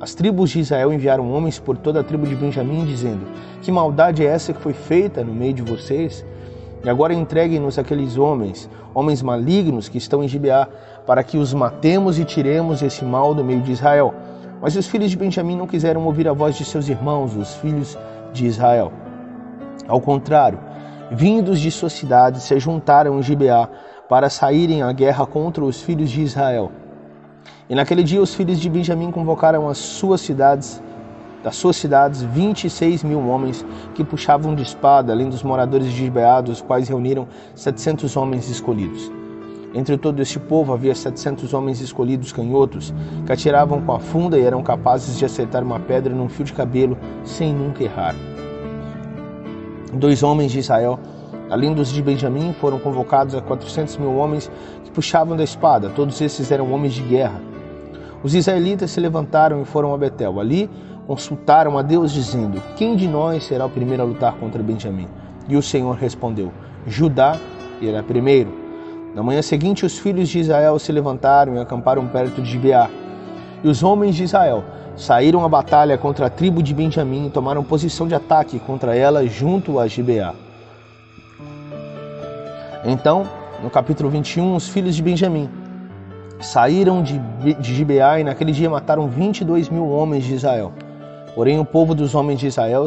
As 0.00 0.14
tribos 0.14 0.50
de 0.50 0.58
Israel 0.58 0.92
enviaram 0.92 1.30
homens 1.30 1.60
por 1.60 1.76
toda 1.76 2.00
a 2.00 2.04
tribo 2.04 2.26
de 2.26 2.34
Benjamim, 2.34 2.84
dizendo: 2.84 3.24
Que 3.60 3.70
maldade 3.70 4.26
é 4.26 4.28
essa 4.28 4.52
que 4.52 4.60
foi 4.60 4.72
feita 4.72 5.22
no 5.22 5.32
meio 5.32 5.54
de 5.54 5.62
vocês? 5.62 6.24
E 6.84 6.90
agora 6.90 7.14
entreguem-nos 7.14 7.78
aqueles 7.78 8.18
homens, 8.18 8.68
homens 8.92 9.22
malignos 9.22 9.88
que 9.88 9.98
estão 9.98 10.24
em 10.24 10.26
Gibeá, 10.26 10.68
para 11.06 11.22
que 11.22 11.38
os 11.38 11.54
matemos 11.54 12.18
e 12.18 12.24
tiremos 12.24 12.82
esse 12.82 13.04
mal 13.04 13.32
do 13.32 13.44
meio 13.44 13.60
de 13.60 13.70
Israel. 13.70 14.12
Mas 14.62 14.76
os 14.76 14.86
filhos 14.86 15.10
de 15.10 15.16
Benjamim 15.16 15.56
não 15.56 15.66
quiseram 15.66 16.06
ouvir 16.06 16.28
a 16.28 16.32
voz 16.32 16.54
de 16.54 16.64
seus 16.64 16.88
irmãos, 16.88 17.34
os 17.34 17.56
filhos 17.56 17.98
de 18.32 18.46
Israel. 18.46 18.92
Ao 19.88 20.00
contrário, 20.00 20.60
vindos 21.10 21.58
de 21.58 21.68
suas 21.68 21.92
cidades, 21.92 22.44
se 22.44 22.60
juntaram 22.60 23.18
em 23.18 23.22
Gibeá 23.22 23.68
para 24.08 24.30
saírem 24.30 24.80
à 24.80 24.92
guerra 24.92 25.26
contra 25.26 25.64
os 25.64 25.82
filhos 25.82 26.08
de 26.08 26.22
Israel. 26.22 26.70
E 27.68 27.74
naquele 27.74 28.04
dia 28.04 28.22
os 28.22 28.34
filhos 28.36 28.60
de 28.60 28.70
Benjamim 28.70 29.10
convocaram 29.10 29.68
as 29.68 29.78
suas 29.78 30.20
cidades, 30.20 30.80
das 31.42 31.56
suas 31.56 31.74
cidades, 31.74 32.22
vinte 32.22 32.68
e 32.68 32.70
seis 32.70 33.02
mil 33.02 33.26
homens 33.26 33.66
que 33.96 34.04
puxavam 34.04 34.54
de 34.54 34.62
espada, 34.62 35.12
além 35.12 35.28
dos 35.28 35.42
moradores 35.42 35.88
de 35.88 35.96
Gibeá, 36.04 36.40
dos 36.40 36.60
quais 36.60 36.88
reuniram 36.88 37.26
setecentos 37.52 38.16
homens 38.16 38.48
escolhidos. 38.48 39.10
Entre 39.74 39.96
todo 39.96 40.20
este 40.20 40.38
povo 40.38 40.72
havia 40.72 40.94
setecentos 40.94 41.54
homens 41.54 41.80
escolhidos 41.80 42.30
canhotos, 42.30 42.92
que 43.24 43.32
atiravam 43.32 43.80
com 43.80 43.92
a 43.92 43.98
funda 43.98 44.38
e 44.38 44.42
eram 44.42 44.62
capazes 44.62 45.18
de 45.18 45.24
acertar 45.24 45.62
uma 45.62 45.80
pedra 45.80 46.14
num 46.14 46.28
fio 46.28 46.44
de 46.44 46.52
cabelo 46.52 46.98
sem 47.24 47.54
nunca 47.54 47.82
errar. 47.82 48.14
Dois 49.94 50.22
homens 50.22 50.52
de 50.52 50.58
Israel, 50.58 50.98
além 51.50 51.72
dos 51.72 51.90
de 51.90 52.02
Benjamim, 52.02 52.52
foram 52.60 52.78
convocados 52.78 53.34
a 53.34 53.40
quatrocentos 53.40 53.96
mil 53.96 54.14
homens 54.16 54.50
que 54.84 54.90
puxavam 54.90 55.36
da 55.36 55.44
espada. 55.44 55.88
Todos 55.88 56.20
esses 56.20 56.50
eram 56.50 56.70
homens 56.70 56.92
de 56.92 57.02
guerra. 57.02 57.40
Os 58.22 58.34
israelitas 58.34 58.90
se 58.90 59.00
levantaram 59.00 59.62
e 59.62 59.64
foram 59.64 59.94
a 59.94 59.98
Betel. 59.98 60.38
Ali 60.38 60.70
consultaram 61.06 61.76
a 61.76 61.82
Deus, 61.82 62.12
dizendo: 62.12 62.62
Quem 62.76 62.94
de 62.94 63.08
nós 63.08 63.44
será 63.44 63.66
o 63.66 63.70
primeiro 63.70 64.02
a 64.02 64.06
lutar 64.06 64.34
contra 64.34 64.62
Benjamim? 64.62 65.08
E 65.48 65.56
o 65.56 65.62
Senhor 65.62 65.96
respondeu: 65.96 66.52
Judá 66.86 67.38
irá 67.80 68.02
primeiro. 68.02 68.61
Na 69.14 69.22
manhã 69.22 69.42
seguinte, 69.42 69.84
os 69.84 69.98
filhos 69.98 70.28
de 70.28 70.38
Israel 70.38 70.78
se 70.78 70.90
levantaram 70.90 71.54
e 71.56 71.58
acamparam 71.58 72.06
perto 72.06 72.40
de 72.40 72.50
Gibeá. 72.50 72.88
E 73.62 73.68
os 73.68 73.82
homens 73.82 74.14
de 74.14 74.24
Israel 74.24 74.64
saíram 74.96 75.44
à 75.44 75.48
batalha 75.48 75.98
contra 75.98 76.26
a 76.26 76.30
tribo 76.30 76.62
de 76.62 76.74
Benjamim 76.74 77.26
e 77.26 77.30
tomaram 77.30 77.62
posição 77.62 78.08
de 78.08 78.14
ataque 78.14 78.58
contra 78.58 78.96
ela 78.96 79.26
junto 79.26 79.78
a 79.78 79.86
Gibeá. 79.86 80.34
Então, 82.84 83.28
no 83.62 83.70
capítulo 83.70 84.08
21, 84.08 84.56
os 84.56 84.68
filhos 84.68 84.96
de 84.96 85.02
Benjamim 85.02 85.48
saíram 86.40 87.02
de, 87.02 87.20
Gibeá 87.60 88.18
e 88.18 88.24
naquele 88.24 88.50
dia 88.50 88.68
mataram 88.68 89.08
22 89.08 89.68
mil 89.68 89.88
homens 89.88 90.24
de 90.24 90.34
Israel. 90.34 90.72
Porém, 91.34 91.58
o 91.60 91.64
povo 91.64 91.94
dos 91.94 92.14
homens 92.14 92.40
de 92.40 92.46
Israel 92.46 92.86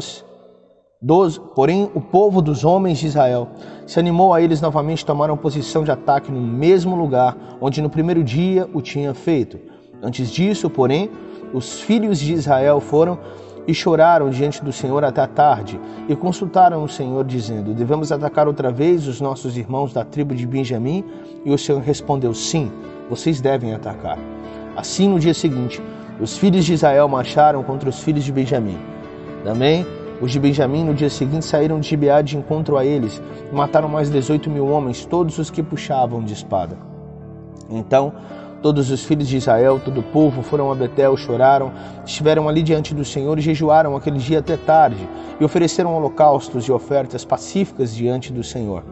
Doze, 1.06 1.40
porém, 1.54 1.88
o 1.94 2.02
povo 2.02 2.42
dos 2.42 2.66
homens 2.66 2.98
de 2.98 3.06
Israel 3.06 3.50
se 3.86 4.00
animou 4.00 4.34
a 4.34 4.42
eles 4.42 4.60
novamente 4.60 5.06
tomaram 5.06 5.38
posição 5.38 5.84
de 5.84 5.92
ataque 5.92 6.32
no 6.32 6.42
mesmo 6.42 6.96
lugar 6.96 7.38
onde 7.62 7.80
no 7.80 7.92
primeiro 7.92 8.24
dia 8.24 8.68
o 8.74 8.82
tinha 8.82 9.14
feito. 9.14 9.60
Antes 10.02 10.32
disso, 10.32 10.68
porém, 10.68 11.12
os 11.54 11.80
filhos 11.80 12.18
de 12.18 12.34
Israel 12.34 12.80
foram 12.80 13.20
e 13.68 13.74
choraram 13.74 14.32
diante 14.32 14.64
do 14.64 14.72
Senhor 14.72 15.04
até 15.04 15.22
a 15.22 15.28
tarde 15.28 15.80
e 16.10 16.16
consultaram 16.16 16.84
o 16.84 16.90
Senhor, 16.90 17.24
dizendo: 17.24 17.76
Devemos 17.76 18.12
atacar 18.12 18.48
outra 18.48 18.72
vez 18.72 19.08
os 19.08 19.22
nossos 19.22 19.56
irmãos 19.56 19.94
da 19.94 20.04
tribo 20.04 20.34
de 20.34 20.48
Benjamim? 20.48 21.04
E 21.46 21.54
o 21.54 21.58
Senhor 21.58 21.84
respondeu: 21.84 22.34
Sim, 22.34 22.72
vocês 23.12 23.40
devem 23.40 23.76
atacar. 23.76 24.18
Assim, 24.76 25.08
no 25.08 25.20
dia 25.20 25.36
seguinte, 25.36 25.80
os 26.20 26.36
filhos 26.36 26.66
de 26.66 26.74
Israel 26.74 27.08
marcharam 27.08 27.62
contra 27.62 27.88
os 27.88 28.00
filhos 28.00 28.24
de 28.24 28.32
Benjamim. 28.32 28.80
Também 29.44 29.86
os 30.22 30.32
de 30.32 30.40
Benjamim 30.40 30.84
no 30.84 30.94
dia 30.94 31.10
seguinte 31.10 31.46
saíram 31.46 31.80
de 31.80 31.88
Gibeá 31.88 32.22
de 32.22 32.38
encontro 32.38 32.78
a 32.78 32.86
eles 32.86 33.22
e 33.52 33.56
mataram 33.56 33.90
mais 33.90 34.10
18 34.10 34.50
mil 34.50 34.68
homens, 34.68 35.06
todos 35.06 35.38
os 35.38 35.50
que 35.50 35.62
puxavam 35.62 36.24
de 36.24 36.34
espada. 36.34 36.78
Então 37.70 38.14
todos 38.66 38.90
os 38.90 39.06
filhos 39.06 39.28
de 39.28 39.38
Israel, 39.38 39.80
todo 39.80 40.00
o 40.00 40.04
povo, 40.04 40.42
foram 40.42 40.72
a 40.72 40.76
Betel, 40.76 41.16
choraram, 41.16 41.72
estiveram 42.04 42.50
ali 42.50 42.64
diante 42.64 42.96
do 42.96 43.06
Senhor 43.06 43.38
e 43.38 43.42
jejuaram 43.42 43.96
aquele 43.96 44.18
dia 44.18 44.40
até 44.40 44.58
tarde 44.58 45.08
e 45.40 45.46
ofereceram 45.46 45.96
holocaustos 45.96 46.66
e 46.66 46.72
ofertas 46.72 47.24
pacíficas 47.24 47.94
diante 47.94 48.34
do 48.34 48.44
Senhor. 48.44 48.84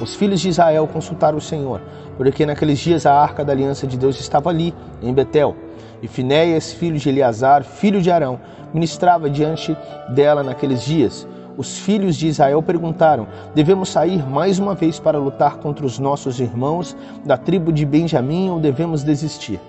Os 0.00 0.14
filhos 0.14 0.40
de 0.40 0.50
Israel 0.50 0.86
consultaram 0.86 1.36
o 1.36 1.40
Senhor, 1.40 1.82
porque 2.16 2.46
naqueles 2.46 2.78
dias 2.78 3.06
a 3.06 3.12
arca 3.12 3.44
da 3.44 3.52
aliança 3.52 3.88
de 3.88 3.98
Deus 3.98 4.20
estava 4.20 4.50
ali, 4.50 4.72
em 5.02 5.12
Betel, 5.12 5.56
e 6.02 6.08
Finéias, 6.08 6.72
filho 6.72 6.98
de 6.98 7.08
Eleazar, 7.08 7.62
filho 7.62 8.00
de 8.00 8.10
Arão, 8.10 8.40
ministrava 8.72 9.28
diante 9.28 9.76
dela 10.08 10.42
naqueles 10.42 10.82
dias. 10.82 11.26
Os 11.56 11.78
filhos 11.78 12.16
de 12.16 12.28
Israel 12.28 12.62
perguntaram: 12.62 13.26
Devemos 13.54 13.90
sair 13.90 14.26
mais 14.26 14.58
uma 14.58 14.74
vez 14.74 14.98
para 14.98 15.18
lutar 15.18 15.58
contra 15.58 15.84
os 15.84 15.98
nossos 15.98 16.40
irmãos 16.40 16.96
da 17.24 17.36
tribo 17.36 17.72
de 17.72 17.84
Benjamim 17.84 18.50
ou 18.50 18.58
devemos 18.58 19.02
desistir? 19.02 19.60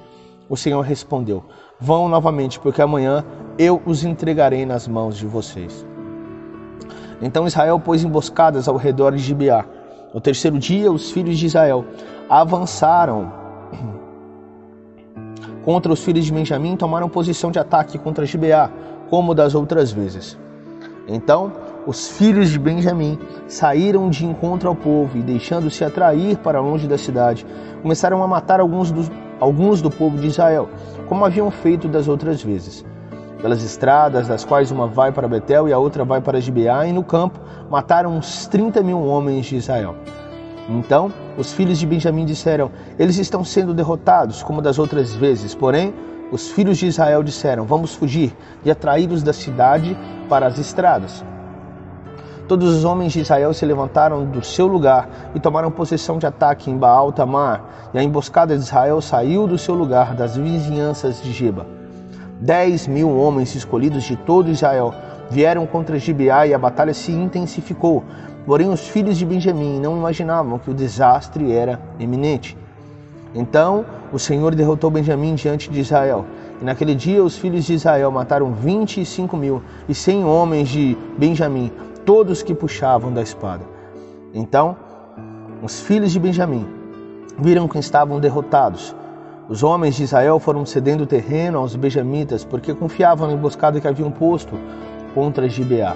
O 0.48 0.56
Senhor 0.56 0.82
respondeu: 0.82 1.44
Vão 1.80 2.08
novamente, 2.08 2.60
porque 2.60 2.82
amanhã 2.82 3.26
eu 3.58 3.82
os 3.86 4.04
entregarei 4.04 4.66
nas 4.66 4.88
mãos 4.88 5.18
de 5.18 5.26
vocês. 5.26 5.86
Então 7.22 7.46
Israel 7.46 7.80
pôs 7.80 8.04
emboscadas 8.04 8.68
ao 8.68 8.78
redor 8.78 9.12
de 9.12 9.20
Gibeá 9.20 9.64
No 10.14 10.20
terceiro 10.20 10.58
dia, 10.58 10.92
os 10.92 11.12
filhos 11.12 11.38
de 11.38 11.46
Israel 11.46 11.86
avançaram 12.30 13.41
contra 15.64 15.92
os 15.92 16.04
filhos 16.04 16.26
de 16.26 16.34
Benjamim 16.34 16.76
tomaram 16.76 17.10
posição 17.10 17.52
de 17.52 17.60
ataque 17.60 17.98
contra 17.98 18.26
Gibeá, 18.26 18.70
como 19.10 19.34
das 19.34 19.56
outras 19.56 19.92
vezes. 19.92 20.38
Então, 21.08 21.52
os 21.86 22.10
filhos 22.10 22.50
de 22.50 22.60
Benjamim 22.60 23.18
saíram 23.48 24.10
de 24.10 24.26
encontro 24.26 24.70
ao 24.70 24.76
povo 24.76 25.18
e, 25.18 25.22
deixando-se 25.22 25.84
atrair 25.84 26.38
para 26.38 26.62
longe 26.62 26.88
da 26.88 26.98
cidade, 26.98 27.46
começaram 27.82 28.22
a 28.24 28.28
matar 28.28 28.60
alguns, 28.60 28.92
dos, 28.92 29.12
alguns 29.40 29.82
do 29.82 29.90
povo 29.90 30.18
de 30.18 30.28
Israel, 30.28 30.70
como 31.08 31.26
haviam 31.26 31.50
feito 31.50 31.88
das 31.88 32.08
outras 32.08 32.44
vezes. 32.44 32.86
Pelas 33.42 33.64
estradas, 33.64 34.28
das 34.28 34.46
quais 34.46 34.70
uma 34.70 34.86
vai 34.86 35.12
para 35.12 35.28
Betel 35.28 35.68
e 35.68 35.74
a 35.74 35.78
outra 35.80 36.06
vai 36.06 36.22
para 36.22 36.40
Gibeá, 36.40 36.86
e 36.86 36.94
no 36.94 37.04
campo 37.04 37.40
mataram 37.70 38.16
uns 38.16 38.46
30 38.46 38.84
mil 38.84 39.04
homens 39.04 39.48
de 39.48 39.56
Israel. 39.56 39.96
Então 40.72 41.12
os 41.38 41.52
filhos 41.52 41.78
de 41.78 41.86
Benjamim 41.86 42.26
disseram: 42.26 42.72
Eles 42.98 43.18
estão 43.18 43.44
sendo 43.44 43.74
derrotados, 43.74 44.42
como 44.42 44.62
das 44.62 44.80
outras 44.80 45.14
vezes. 45.14 45.54
Porém, 45.54 45.94
os 46.32 46.50
filhos 46.50 46.78
de 46.78 46.88
Israel 46.88 47.22
disseram: 47.24 47.66
Vamos 47.66 47.94
fugir 47.94 48.36
e 48.64 48.72
atraí-los 48.72 49.22
da 49.22 49.34
cidade 49.34 49.98
para 50.30 50.48
as 50.48 50.58
estradas. 50.58 51.24
Todos 52.48 52.76
os 52.76 52.84
homens 52.84 53.14
de 53.14 53.22
Israel 53.22 53.54
se 53.54 53.66
levantaram 53.66 54.26
do 54.26 54.44
seu 54.44 54.68
lugar 54.68 55.08
e 55.34 55.40
tomaram 55.40 55.72
possessão 55.72 56.18
de 56.18 56.26
ataque 56.26 56.70
em 56.70 56.78
Baal 56.78 57.12
Tamar, 57.12 57.64
e 57.94 57.98
a 57.98 58.04
emboscada 58.04 58.58
de 58.58 58.62
Israel 58.62 59.00
saiu 59.02 59.48
do 59.48 59.58
seu 59.58 59.74
lugar 59.74 60.16
das 60.16 60.36
vizinhanças 60.36 61.22
de 61.22 61.32
Geba. 61.32 61.66
Dez 62.42 62.88
mil 62.88 63.16
homens 63.18 63.56
escolhidos 63.56 64.04
de 64.04 64.16
todo 64.16 64.50
Israel 64.50 64.94
vieram 65.30 65.66
contra 65.66 65.98
Gibeá 65.98 66.46
e 66.46 66.54
a 66.54 66.58
batalha 66.58 66.94
se 66.94 67.12
intensificou. 67.12 68.04
Porém, 68.46 68.70
os 68.70 68.88
filhos 68.88 69.18
de 69.18 69.26
Benjamim 69.26 69.80
não 69.80 69.98
imaginavam 69.98 70.58
que 70.58 70.72
o 70.72 70.74
desastre 70.74 71.52
era 71.52 71.80
iminente. 72.00 72.58
Então 73.34 73.86
o 74.12 74.20
Senhor 74.20 74.54
derrotou 74.56 74.90
Benjamim 74.90 75.36
diante 75.36 75.70
de 75.70 75.80
Israel. 75.80 76.26
E 76.62 76.66
naquele 76.66 76.94
dia 76.94 77.24
os 77.24 77.38
filhos 77.38 77.66
de 77.66 77.74
Israel 77.74 78.12
mataram 78.12 78.52
vinte 78.52 79.00
e 79.00 79.06
cinco 79.06 79.38
mil 79.38 79.62
e 79.88 79.96
cem 79.96 80.26
homens 80.26 80.70
de 80.70 80.98
Benjamim, 81.18 81.72
todos 82.06 82.44
que 82.44 82.54
puxavam 82.54 83.14
da 83.14 83.22
espada. 83.22 83.64
Então 84.34 84.76
os 85.64 85.80
filhos 85.80 86.12
de 86.12 86.20
Benjamim 86.20 86.68
viram 87.40 87.68
que 87.68 87.80
estavam 87.80 88.20
derrotados. 88.20 88.96
Os 89.48 89.64
homens 89.64 89.96
de 89.96 90.04
Israel 90.04 90.40
foram 90.40 90.66
cedendo 90.66 91.06
terreno 91.06 91.60
aos 91.60 91.76
benjamitas 91.76 92.44
porque 92.44 92.74
confiavam 92.74 93.28
na 93.28 93.34
emboscada 93.34 93.80
que 93.80 93.88
haviam 93.88 94.12
posto 94.12 94.58
contra 95.14 95.48
Gibeá. 95.48 95.96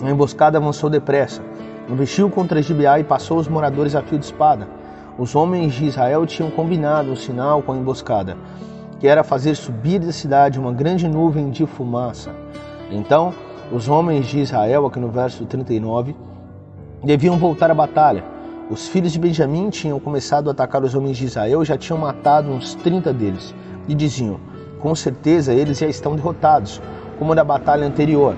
A 0.00 0.08
emboscada 0.08 0.58
avançou 0.58 0.88
depressa, 0.88 1.42
investiu 1.88 2.30
contra 2.30 2.62
Gibeá 2.62 3.00
e 3.00 3.04
passou 3.04 3.38
os 3.38 3.48
moradores 3.48 3.96
a 3.96 4.02
fio 4.02 4.16
de 4.16 4.26
espada. 4.26 4.68
Os 5.18 5.34
homens 5.34 5.74
de 5.74 5.86
Israel 5.86 6.24
tinham 6.24 6.52
combinado 6.52 7.10
um 7.10 7.16
sinal 7.16 7.62
com 7.62 7.72
a 7.72 7.76
emboscada, 7.76 8.36
que 9.00 9.08
era 9.08 9.24
fazer 9.24 9.56
subir 9.56 9.98
da 9.98 10.12
cidade 10.12 10.60
uma 10.60 10.72
grande 10.72 11.08
nuvem 11.08 11.50
de 11.50 11.66
fumaça. 11.66 12.30
Então, 12.92 13.34
os 13.72 13.88
homens 13.88 14.26
de 14.26 14.38
Israel, 14.38 14.86
aqui 14.86 15.00
no 15.00 15.08
verso 15.08 15.44
39, 15.44 16.14
deviam 17.02 17.36
voltar 17.36 17.68
à 17.68 17.74
batalha. 17.74 18.22
Os 18.70 18.86
filhos 18.86 19.12
de 19.12 19.18
Benjamim 19.18 19.68
tinham 19.68 19.98
começado 19.98 20.48
a 20.48 20.52
atacar 20.52 20.84
os 20.84 20.94
homens 20.94 21.16
de 21.16 21.24
Israel, 21.24 21.64
já 21.64 21.76
tinham 21.76 21.98
matado 21.98 22.50
uns 22.50 22.74
30 22.76 23.12
deles, 23.12 23.52
e 23.88 23.94
diziam: 23.96 24.38
Com 24.78 24.94
certeza 24.94 25.52
eles 25.52 25.78
já 25.78 25.88
estão 25.88 26.14
derrotados, 26.14 26.80
como 27.18 27.34
na 27.34 27.42
batalha 27.42 27.84
anterior. 27.84 28.36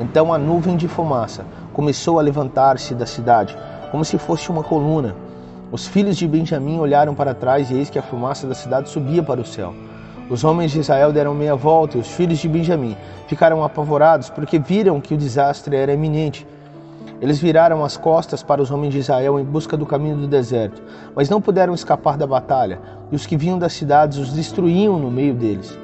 Então 0.00 0.32
a 0.32 0.38
nuvem 0.38 0.78
de 0.78 0.88
fumaça 0.88 1.44
começou 1.74 2.18
a 2.18 2.22
levantar-se 2.22 2.94
da 2.94 3.04
cidade, 3.04 3.54
como 3.90 4.02
se 4.02 4.16
fosse 4.16 4.50
uma 4.50 4.64
coluna. 4.64 5.14
Os 5.70 5.86
filhos 5.86 6.16
de 6.16 6.26
Benjamim 6.26 6.78
olharam 6.78 7.14
para 7.14 7.34
trás 7.34 7.70
e 7.70 7.74
eis 7.74 7.90
que 7.90 7.98
a 7.98 8.02
fumaça 8.02 8.46
da 8.46 8.54
cidade 8.54 8.88
subia 8.88 9.22
para 9.22 9.42
o 9.42 9.44
céu. 9.44 9.74
Os 10.30 10.42
homens 10.42 10.70
de 10.70 10.80
Israel 10.80 11.12
deram 11.12 11.34
meia 11.34 11.54
volta 11.54 11.98
e 11.98 12.00
os 12.00 12.08
filhos 12.08 12.38
de 12.38 12.48
Benjamim 12.48 12.96
ficaram 13.26 13.62
apavorados 13.62 14.30
porque 14.30 14.58
viram 14.58 15.02
que 15.02 15.12
o 15.12 15.18
desastre 15.18 15.76
era 15.76 15.92
iminente. 15.92 16.46
Eles 17.20 17.38
viraram 17.38 17.84
as 17.84 17.98
costas 17.98 18.42
para 18.42 18.62
os 18.62 18.70
homens 18.70 18.94
de 18.94 19.00
Israel 19.00 19.38
em 19.38 19.44
busca 19.44 19.76
do 19.76 19.84
caminho 19.84 20.16
do 20.16 20.26
deserto, 20.26 20.82
mas 21.14 21.28
não 21.28 21.42
puderam 21.42 21.74
escapar 21.74 22.16
da 22.16 22.26
batalha, 22.26 22.80
e 23.12 23.16
os 23.16 23.26
que 23.26 23.36
vinham 23.36 23.58
das 23.58 23.74
cidades 23.74 24.16
os 24.16 24.32
destruíam 24.32 24.98
no 24.98 25.10
meio 25.10 25.34
deles 25.34 25.78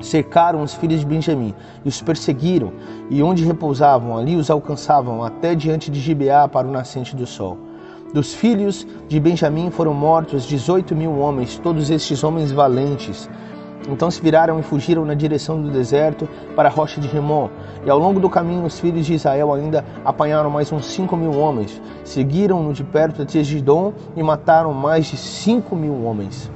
cercaram 0.00 0.62
os 0.62 0.74
filhos 0.74 1.00
de 1.00 1.06
Benjamim 1.06 1.54
e 1.84 1.88
os 1.88 2.00
perseguiram, 2.02 2.72
e 3.10 3.22
onde 3.22 3.44
repousavam, 3.44 4.16
ali 4.16 4.36
os 4.36 4.50
alcançavam, 4.50 5.22
até 5.22 5.54
diante 5.54 5.90
de 5.90 6.00
Gibeá 6.00 6.48
para 6.48 6.66
o 6.66 6.70
nascente 6.70 7.16
do 7.16 7.26
sol. 7.26 7.58
Dos 8.12 8.32
filhos 8.32 8.86
de 9.08 9.18
Benjamim 9.18 9.70
foram 9.70 9.92
mortos 9.92 10.46
dezoito 10.46 10.94
mil 10.94 11.18
homens, 11.18 11.58
todos 11.58 11.90
estes 11.90 12.22
homens 12.22 12.52
valentes. 12.52 13.28
Então 13.88 14.10
se 14.10 14.22
viraram 14.22 14.58
e 14.58 14.62
fugiram 14.62 15.04
na 15.04 15.14
direção 15.14 15.60
do 15.60 15.70
deserto 15.70 16.28
para 16.56 16.68
a 16.68 16.72
rocha 16.72 17.00
de 17.00 17.08
Remon. 17.08 17.48
E 17.84 17.90
ao 17.90 17.98
longo 17.98 18.18
do 18.20 18.30
caminho 18.30 18.64
os 18.64 18.78
filhos 18.78 19.04
de 19.04 19.14
Israel 19.14 19.52
ainda 19.52 19.84
apanharam 20.04 20.48
mais 20.48 20.72
uns 20.72 20.86
cinco 20.86 21.16
mil 21.16 21.36
homens. 21.38 21.82
Seguiram-no 22.04 22.72
de 22.72 22.84
perto 22.84 23.20
até 23.20 23.42
Gidom 23.42 23.92
e 24.16 24.22
mataram 24.22 24.72
mais 24.72 25.06
de 25.06 25.16
cinco 25.16 25.76
mil 25.76 26.04
homens. 26.04 26.50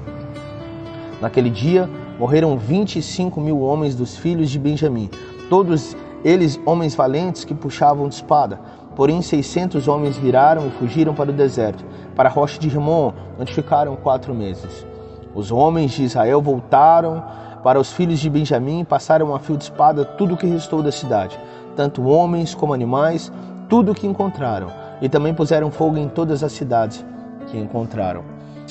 Naquele 1.20 1.50
dia 1.50 1.90
morreram 2.18 2.58
25 2.58 3.40
mil 3.40 3.60
homens 3.60 3.94
dos 3.94 4.16
filhos 4.16 4.50
de 4.50 4.58
Benjamim, 4.58 5.08
todos 5.48 5.96
eles 6.24 6.60
homens 6.66 6.94
valentes 6.94 7.44
que 7.44 7.54
puxavam 7.54 8.08
de 8.08 8.16
espada. 8.16 8.60
Porém, 8.96 9.22
600 9.22 9.86
homens 9.86 10.16
viraram 10.16 10.66
e 10.66 10.70
fugiram 10.70 11.14
para 11.14 11.30
o 11.30 11.32
deserto, 11.32 11.84
para 12.16 12.28
a 12.28 12.32
rocha 12.32 12.58
de 12.58 12.68
Rimon, 12.68 13.12
onde 13.38 13.54
ficaram 13.54 13.94
quatro 13.94 14.34
meses. 14.34 14.84
Os 15.32 15.52
homens 15.52 15.92
de 15.92 16.02
Israel 16.02 16.42
voltaram 16.42 17.22
para 17.62 17.78
os 17.78 17.92
filhos 17.92 18.18
de 18.18 18.28
Benjamim 18.28 18.80
e 18.80 18.84
passaram 18.84 19.32
a 19.34 19.38
fio 19.38 19.56
de 19.56 19.64
espada 19.64 20.04
tudo 20.04 20.34
o 20.34 20.36
que 20.36 20.46
restou 20.46 20.82
da 20.82 20.90
cidade, 20.90 21.38
tanto 21.76 22.02
homens 22.08 22.54
como 22.54 22.74
animais, 22.74 23.30
tudo 23.68 23.92
o 23.92 23.94
que 23.94 24.06
encontraram, 24.06 24.72
e 25.00 25.08
também 25.08 25.32
puseram 25.32 25.70
fogo 25.70 25.96
em 25.96 26.08
todas 26.08 26.42
as 26.42 26.50
cidades 26.50 27.04
que 27.46 27.56
encontraram. 27.56 28.24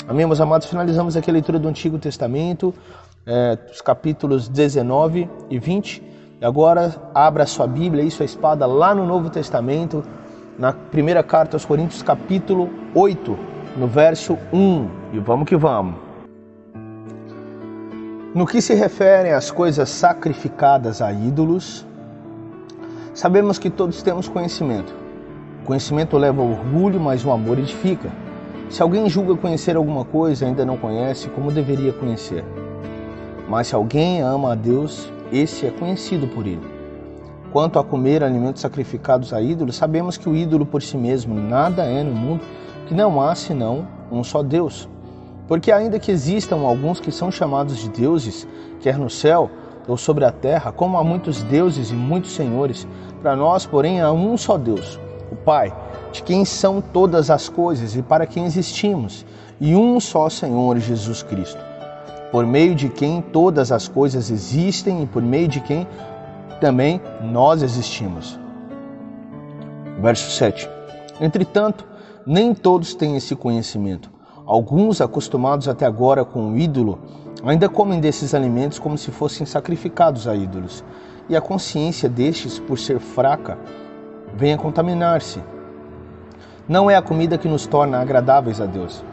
Amém, 0.08 0.26
meus 0.26 0.42
amados? 0.42 0.68
Finalizamos 0.68 1.16
aqui 1.16 1.30
a 1.30 1.34
leitura 1.34 1.58
do 1.58 1.68
Antigo 1.68 1.98
Testamento 1.98 2.74
é, 3.28 3.58
os 3.70 3.82
capítulos 3.82 4.48
19 4.48 5.30
e 5.50 5.60
20. 5.60 6.02
E 6.40 6.46
agora 6.46 6.96
abra 7.13 7.46
sua 7.46 7.68
Bíblia 7.68 8.04
e 8.04 8.10
sua 8.10 8.26
espada 8.26 8.66
lá 8.66 8.96
no 8.96 9.06
Novo 9.06 9.30
Testamento, 9.30 10.04
na 10.58 10.72
primeira 10.72 11.22
carta 11.22 11.58
aos 11.58 11.66
Coríntios, 11.66 12.02
capítulo 12.02 12.70
8, 12.96 13.38
no 13.76 13.88
verso 13.88 14.38
1. 14.54 14.90
E 15.13 15.20
vamos 15.20 15.48
que 15.48 15.58
vamos. 15.58 15.96
No 18.34 18.46
que 18.46 18.62
se 18.62 18.76
refere 18.76 19.32
às 19.32 19.52
coisas 19.52 19.90
sacrificadas 19.90 21.02
a 21.02 21.12
ídolos, 21.12 21.86
sabemos 23.13 23.58
que 23.58 23.70
todos 23.70 24.02
temos 24.04 24.28
conhecimento. 24.28 24.94
O 25.63 25.66
conhecimento 25.66 26.18
leva 26.18 26.42
ao 26.42 26.50
orgulho, 26.50 27.00
mas 27.00 27.26
o 27.26 27.32
amor 27.32 27.58
edifica. 27.58 28.10
Se 28.70 28.82
alguém 28.82 29.10
julga 29.10 29.36
conhecer 29.36 29.76
alguma 29.76 30.06
coisa 30.06 30.46
ainda 30.46 30.66
não 30.66 30.78
conhece, 30.78 31.30
como 31.30 31.52
deveria 31.52 31.92
conhecer? 31.94 32.44
Mas 33.48 33.68
se 33.68 33.76
alguém 33.76 34.22
ama 34.22 34.52
a 34.52 34.56
Deus, 34.56 35.12
esse 35.32 35.66
é 35.66 35.72
conhecido 35.72 36.28
por 36.28 36.46
ele. 36.46 36.68
Quanto 37.52 37.80
a 37.80 37.84
comer 37.84 38.22
alimentos 38.22 38.62
sacrificados 38.62 39.34
a 39.34 39.42
ídolos, 39.42 39.78
sabemos 39.78 40.18
que 40.18 40.28
o 40.28 40.36
ídolo 40.36 40.66
por 40.66 40.82
si 40.82 40.98
mesmo 40.98 41.34
nada 41.34 41.86
é 41.86 42.04
no 42.04 42.12
mundo, 42.12 42.44
que 42.88 42.94
não 42.94 43.22
há 43.22 43.34
senão 43.36 43.88
um 44.12 44.22
só 44.22 44.44
Deus. 44.44 44.90
Porque 45.48 45.72
ainda 45.72 45.98
que 45.98 46.12
existam 46.12 46.58
alguns 46.58 47.00
que 47.00 47.10
são 47.10 47.32
chamados 47.32 47.78
de 47.78 47.90
deuses, 47.90 48.46
quer 48.82 48.98
no 48.98 49.10
céu 49.10 49.50
ou 49.88 49.96
sobre 49.96 50.26
a 50.26 50.32
terra, 50.32 50.74
como 50.74 50.98
há 50.98 51.04
muitos 51.04 51.42
deuses 51.44 51.90
e 51.90 51.96
muitos 51.96 52.32
senhores, 52.32 52.86
para 53.22 53.34
nós, 53.34 53.66
porém, 53.66 54.02
há 54.02 54.12
um 54.12 54.36
só 54.36 54.58
Deus, 54.58 55.00
o 55.32 55.36
Pai, 55.38 55.74
de 56.12 56.22
quem 56.22 56.44
são 56.44 56.82
todas 56.82 57.32
as 57.32 57.48
coisas 57.48 57.96
e 57.96 58.02
para 58.02 58.26
quem 58.26 58.44
existimos, 58.44 59.26
e 59.62 59.74
um 59.74 60.02
só 60.02 60.30
Senhor 60.30 60.78
Jesus 60.78 61.24
Cristo 61.24 61.66
por 62.32 62.46
meio 62.46 62.76
de 62.76 62.90
quem 62.90 63.22
todas 63.22 63.72
as 63.72 63.88
coisas 63.88 64.30
existem 64.30 65.04
e 65.04 65.06
por 65.06 65.22
meio 65.22 65.48
de 65.48 65.60
quem 65.62 65.88
também 66.60 67.02
nós 67.22 67.62
existimos. 67.62 68.40
Verso 70.00 70.30
7. 70.32 70.70
Entretanto, 71.22 71.86
nem 72.26 72.54
todos 72.54 72.94
têm 72.94 73.16
esse 73.16 73.36
conhecimento. 73.36 74.12
Alguns, 74.46 75.02
acostumados 75.02 75.68
até 75.68 75.86
agora 75.86 76.24
com 76.24 76.52
o 76.52 76.58
ídolo, 76.58 77.00
ainda 77.44 77.70
comem 77.70 78.00
desses 78.00 78.34
alimentos 78.34 78.80
como 78.80 78.98
se 78.98 79.12
fossem 79.12 79.46
sacrificados 79.46 80.28
a 80.28 80.36
ídolos, 80.36 80.84
e 81.30 81.36
a 81.36 81.42
consciência 81.42 82.08
destes, 82.08 82.58
por 82.58 82.80
ser 82.80 83.00
fraca, 83.00 83.58
vem 84.34 84.54
a 84.54 84.58
contaminar-se. 84.58 85.42
Não 86.68 86.90
é 86.90 86.96
a 86.96 87.02
comida 87.02 87.38
que 87.38 87.48
nos 87.48 87.66
torna 87.68 88.00
agradáveis 88.00 88.62
a 88.62 88.66
Deus 88.66 89.04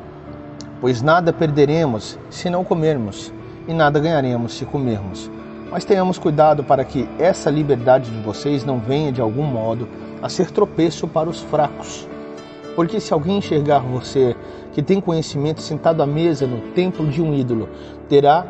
pois 0.84 1.00
nada 1.00 1.32
perderemos 1.32 2.18
se 2.28 2.50
não 2.50 2.62
comermos, 2.62 3.32
e 3.66 3.72
nada 3.72 3.98
ganharemos 3.98 4.52
se 4.52 4.66
comermos. 4.66 5.30
Mas 5.70 5.82
tenhamos 5.82 6.18
cuidado 6.18 6.62
para 6.62 6.84
que 6.84 7.08
essa 7.18 7.48
liberdade 7.48 8.10
de 8.10 8.20
vocês 8.20 8.66
não 8.66 8.78
venha 8.78 9.10
de 9.10 9.18
algum 9.18 9.44
modo 9.44 9.88
a 10.20 10.28
ser 10.28 10.50
tropeço 10.50 11.08
para 11.08 11.26
os 11.26 11.40
fracos. 11.40 12.06
Porque 12.76 13.00
se 13.00 13.14
alguém 13.14 13.38
enxergar 13.38 13.78
você 13.78 14.36
que 14.72 14.82
tem 14.82 15.00
conhecimento 15.00 15.62
sentado 15.62 16.02
à 16.02 16.06
mesa 16.06 16.46
no 16.46 16.60
templo 16.74 17.06
de 17.06 17.22
um 17.22 17.32
ídolo, 17.32 17.70
terá 18.06 18.46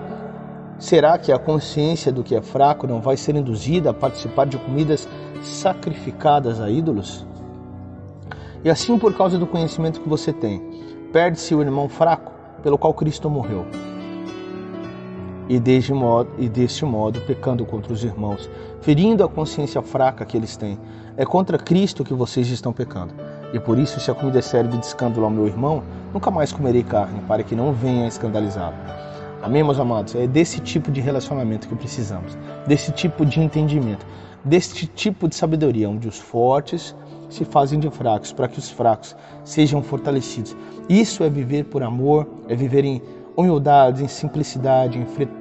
será 0.77 1.17
que 1.17 1.31
a 1.31 1.39
consciência 1.39 2.11
do 2.11 2.25
que 2.25 2.35
é 2.35 2.43
fraco 2.43 2.85
não 2.85 3.01
vai 3.01 3.17
ser 3.17 3.37
induzida 3.37 3.91
a 3.91 3.95
participar 3.95 4.47
de 4.47 4.59
comidas 4.59 5.09
sacrificadas 5.41 6.61
a 6.61 6.69
ídolos? 6.69 7.25
E 8.65 8.69
assim, 8.69 8.99
por 8.99 9.15
causa 9.15 9.39
do 9.39 9.47
conhecimento 9.47 10.01
que 10.01 10.09
você 10.09 10.33
tem, 10.33 10.74
perde-se 11.15 11.55
o 11.55 11.63
irmão 11.63 11.89
fraco 11.89 12.33
pelo 12.61 12.77
qual 12.77 12.93
Cristo 12.93 13.31
morreu. 13.31 13.65
E, 15.49 15.61
deste 15.61 15.93
modo, 15.93 16.29
e 16.37 16.49
deste 16.49 16.85
modo, 16.85 17.21
pecando 17.21 17.65
contra 17.65 17.93
os 17.93 18.03
irmãos, 18.03 18.51
ferindo 18.81 19.23
a 19.23 19.29
consciência 19.29 19.81
fraca 19.81 20.25
que 20.25 20.37
eles 20.37 20.57
têm, 20.57 20.77
é 21.17 21.25
contra 21.25 21.57
Cristo 21.57 22.03
que 22.03 22.13
vocês 22.13 22.49
estão 22.49 22.73
pecando. 22.73 23.15
E 23.53 23.61
por 23.61 23.79
isso, 23.79 24.01
se 24.01 24.11
a 24.11 24.15
comida 24.15 24.43
serve 24.43 24.77
de 24.77 24.87
escândalo 24.87 25.25
ao 25.25 25.31
meu 25.31 25.47
irmão, 25.47 25.85
nunca 26.13 26.33
mais 26.33 26.51
comerei 26.51 26.83
carne, 26.83 27.21
para 27.29 27.45
que 27.45 27.55
não 27.55 27.73
venha 27.73 28.09
escandalizá-lo. 28.09 28.75
Amém, 29.41 29.63
meus 29.63 29.79
amados? 29.79 30.17
É 30.17 30.27
desse 30.27 30.59
tipo 30.59 30.91
de 30.91 31.01
relacionamento 31.01 31.69
que 31.69 31.77
precisamos, 31.77 32.37
desse 32.67 32.91
tipo 32.91 33.25
de 33.25 33.39
entendimento, 33.39 34.05
desse 34.45 34.85
tipo 34.89 35.29
de 35.29 35.37
sabedoria, 35.37 35.89
onde 35.89 36.09
os 36.09 36.19
fortes 36.19 36.93
se 37.29 37.45
fazem 37.45 37.79
de 37.79 37.91
fracos, 37.91 38.33
para 38.33 38.49
que 38.49 38.59
os 38.59 38.71
fracos 38.71 39.17
sejam 39.45 39.83
fortalecidos. 39.83 40.57
Isso 40.89 41.25
é 41.25 41.31
viver 41.31 41.65
por 41.65 41.83
amor, 41.83 42.27
é 42.49 42.55
viver 42.55 42.85
em 42.85 43.03
humildade, 43.37 44.05
em 44.05 44.09
simplicidade, 44.09 44.99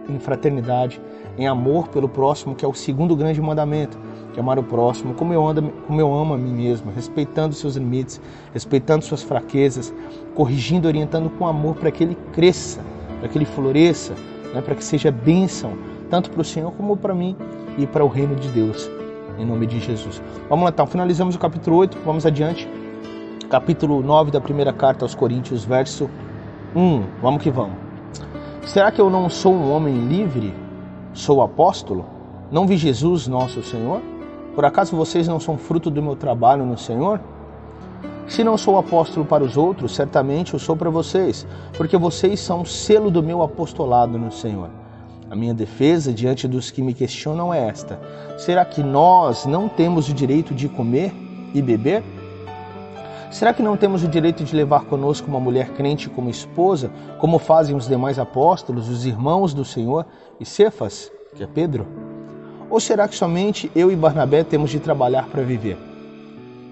em 0.10 0.19
fraternidade, 0.19 1.00
em 1.38 1.48
amor 1.48 1.88
pelo 1.88 2.08
próximo, 2.08 2.56
que 2.56 2.65
é 2.65 2.67
o 2.67 2.74
segundo 2.74 3.15
grande 3.15 3.41
mandamento, 3.41 3.98
que 4.34 4.39
é 4.39 4.41
amar 4.41 4.58
o 4.58 4.63
próximo, 4.63 5.13
como 5.13 5.34
eu, 5.34 5.46
ando, 5.46 5.72
como 5.88 6.00
eu 6.00 6.13
amo 6.13 6.34
a 6.34 6.38
mim 6.38 6.54
mesmo, 6.54 6.91
respeitando 6.91 7.54
seus 7.54 7.76
limites, 7.76 8.19
respeitando 8.54 9.04
suas 9.04 9.22
fraquezas, 9.22 9.93
corrigindo, 10.34 10.88
orientando 10.88 11.30
com 11.30 11.48
amor 11.48 11.76
para 11.76 11.91
que 11.91 12.04
ele 12.04 12.17
cresça, 12.32 12.82
para 13.19 13.30
que 13.30 13.38
ele 13.38 13.46
floresça, 13.46 14.13
né, 14.54 14.62
para 14.62 14.76
que 14.76 14.84
seja 14.84 15.12
bênção, 15.12 15.74
tanto 16.10 16.30
para 16.30 16.41
o 16.41 16.46
Senhor 16.46 16.72
como 16.72 16.98
para 16.98 17.13
mim 17.13 17.36
e 17.78 17.86
para 17.86 18.04
o 18.04 18.08
reino 18.08 18.36
de 18.36 18.48
Deus 18.50 18.89
em 19.38 19.46
nome 19.46 19.65
de 19.65 19.80
Jesus. 19.80 20.22
Vamos 20.50 20.65
lá 20.65 20.72
então, 20.72 20.86
finalizamos 20.86 21.36
o 21.36 21.39
capítulo 21.39 21.78
8, 21.78 21.98
vamos 22.06 22.26
adiante. 22.26 22.69
Capítulo 23.50 24.02
9 24.02 24.32
da 24.32 24.41
primeira 24.41 24.74
carta 24.74 25.06
aos 25.06 25.13
Coríntios, 25.13 25.63
verso 25.63 26.10
1. 26.76 27.04
Vamos 27.22 27.41
que 27.41 27.52
vamos. 27.52 27.78
Será 28.65 28.91
que 28.91 29.02
eu 29.02 29.10
não 29.10 29.30
sou 29.30 29.54
um 29.54 29.72
homem 29.72 30.08
livre? 30.08 30.54
Sou 31.13 31.41
apóstolo? 31.41 32.06
Não 32.52 32.65
vi 32.65 32.78
Jesus, 32.78 33.28
nosso 33.28 33.62
Senhor? 33.62 34.02
Por 34.56 34.65
acaso 34.65 34.96
vocês 34.96 35.28
não 35.28 35.39
são 35.39 35.58
fruto 35.58 35.89
do 35.89 36.02
meu 36.02 36.15
trabalho 36.15 36.65
no 36.65 36.78
Senhor? 36.78 37.19
Se 38.28 38.43
não 38.43 38.58
sou 38.58 38.78
apóstolo 38.78 39.26
para 39.26 39.43
os 39.43 39.58
outros, 39.58 39.93
certamente 39.93 40.54
eu 40.54 40.60
sou 40.60 40.76
para 40.76 40.89
vocês, 40.89 41.46
porque 41.78 41.98
vocês 41.98 42.39
são 42.39 42.63
selo 42.63 43.12
do 43.12 43.22
meu 43.22 43.41
apostolado 43.41 44.17
no 44.17 44.32
Senhor. 44.32 44.69
A 45.30 45.36
minha 45.36 45.54
defesa 45.54 46.14
diante 46.14 46.48
dos 46.48 46.70
que 46.70 46.82
me 46.82 46.94
questionam 46.94 47.54
é 47.54 47.68
esta: 47.68 48.00
será 48.38 48.64
que 48.66 48.84
nós 48.84 49.46
não 49.46 49.68
temos 49.68 50.10
o 50.10 50.14
direito 50.14 50.54
de 50.54 50.68
comer 50.68 51.14
e 51.54 51.62
beber? 51.62 52.04
Será 53.32 53.52
que 53.52 53.64
não 53.64 53.76
temos 53.76 54.04
o 54.04 54.08
direito 54.08 54.44
de 54.44 54.56
levar 54.56 54.86
conosco 54.86 55.28
uma 55.28 55.40
mulher 55.40 55.72
crente 55.72 56.08
como 56.08 56.30
esposa, 56.30 56.92
como 57.18 57.40
fazem 57.40 57.76
os 57.76 57.88
demais 57.88 58.20
apóstolos, 58.20 58.90
os 58.90 59.08
irmãos 59.08 59.56
do 59.56 59.66
Senhor 59.66 60.06
e 60.40 60.46
Cefas, 60.46 61.12
que 61.36 61.44
é 61.44 61.48
Pedro? 61.48 61.88
Ou 62.70 62.80
será 62.80 63.08
que 63.08 63.16
somente 63.16 63.72
eu 63.76 63.92
e 63.92 63.96
Barnabé 63.96 64.44
temos 64.44 64.70
de 64.70 64.80
trabalhar 64.80 65.28
para 65.30 65.42
viver? 65.42 65.78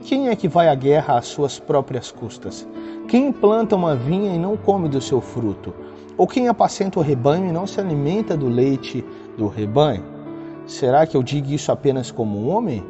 Quem 0.04 0.30
é 0.30 0.36
que 0.36 0.48
vai 0.48 0.68
à 0.68 0.76
guerra 0.76 1.18
às 1.18 1.28
suas 1.28 1.60
próprias 1.60 2.12
custas? 2.12 2.68
Quem 3.08 3.32
planta 3.32 3.76
uma 3.76 3.96
vinha 3.96 4.34
e 4.34 4.38
não 4.38 4.56
come 4.56 4.88
do 4.88 5.02
seu 5.02 5.20
fruto? 5.20 5.74
Ou 6.22 6.28
quem 6.28 6.48
apacenta 6.48 7.00
o 7.00 7.02
rebanho 7.02 7.50
e 7.50 7.52
não 7.52 7.66
se 7.66 7.80
alimenta 7.80 8.38
do 8.38 8.48
leite 8.48 9.04
do 9.36 9.48
rebanho? 9.48 10.04
Será 10.68 11.08
que 11.08 11.18
eu 11.18 11.24
digo 11.24 11.52
isso 11.52 11.72
apenas 11.72 12.12
como 12.12 12.38
um 12.38 12.48
homem? 12.48 12.86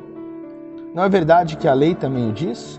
Não 0.94 1.02
é 1.02 1.08
verdade 1.08 1.56
que 1.56 1.66
a 1.66 1.74
lei 1.74 1.96
também 1.96 2.28
o 2.28 2.34
diz? 2.34 2.78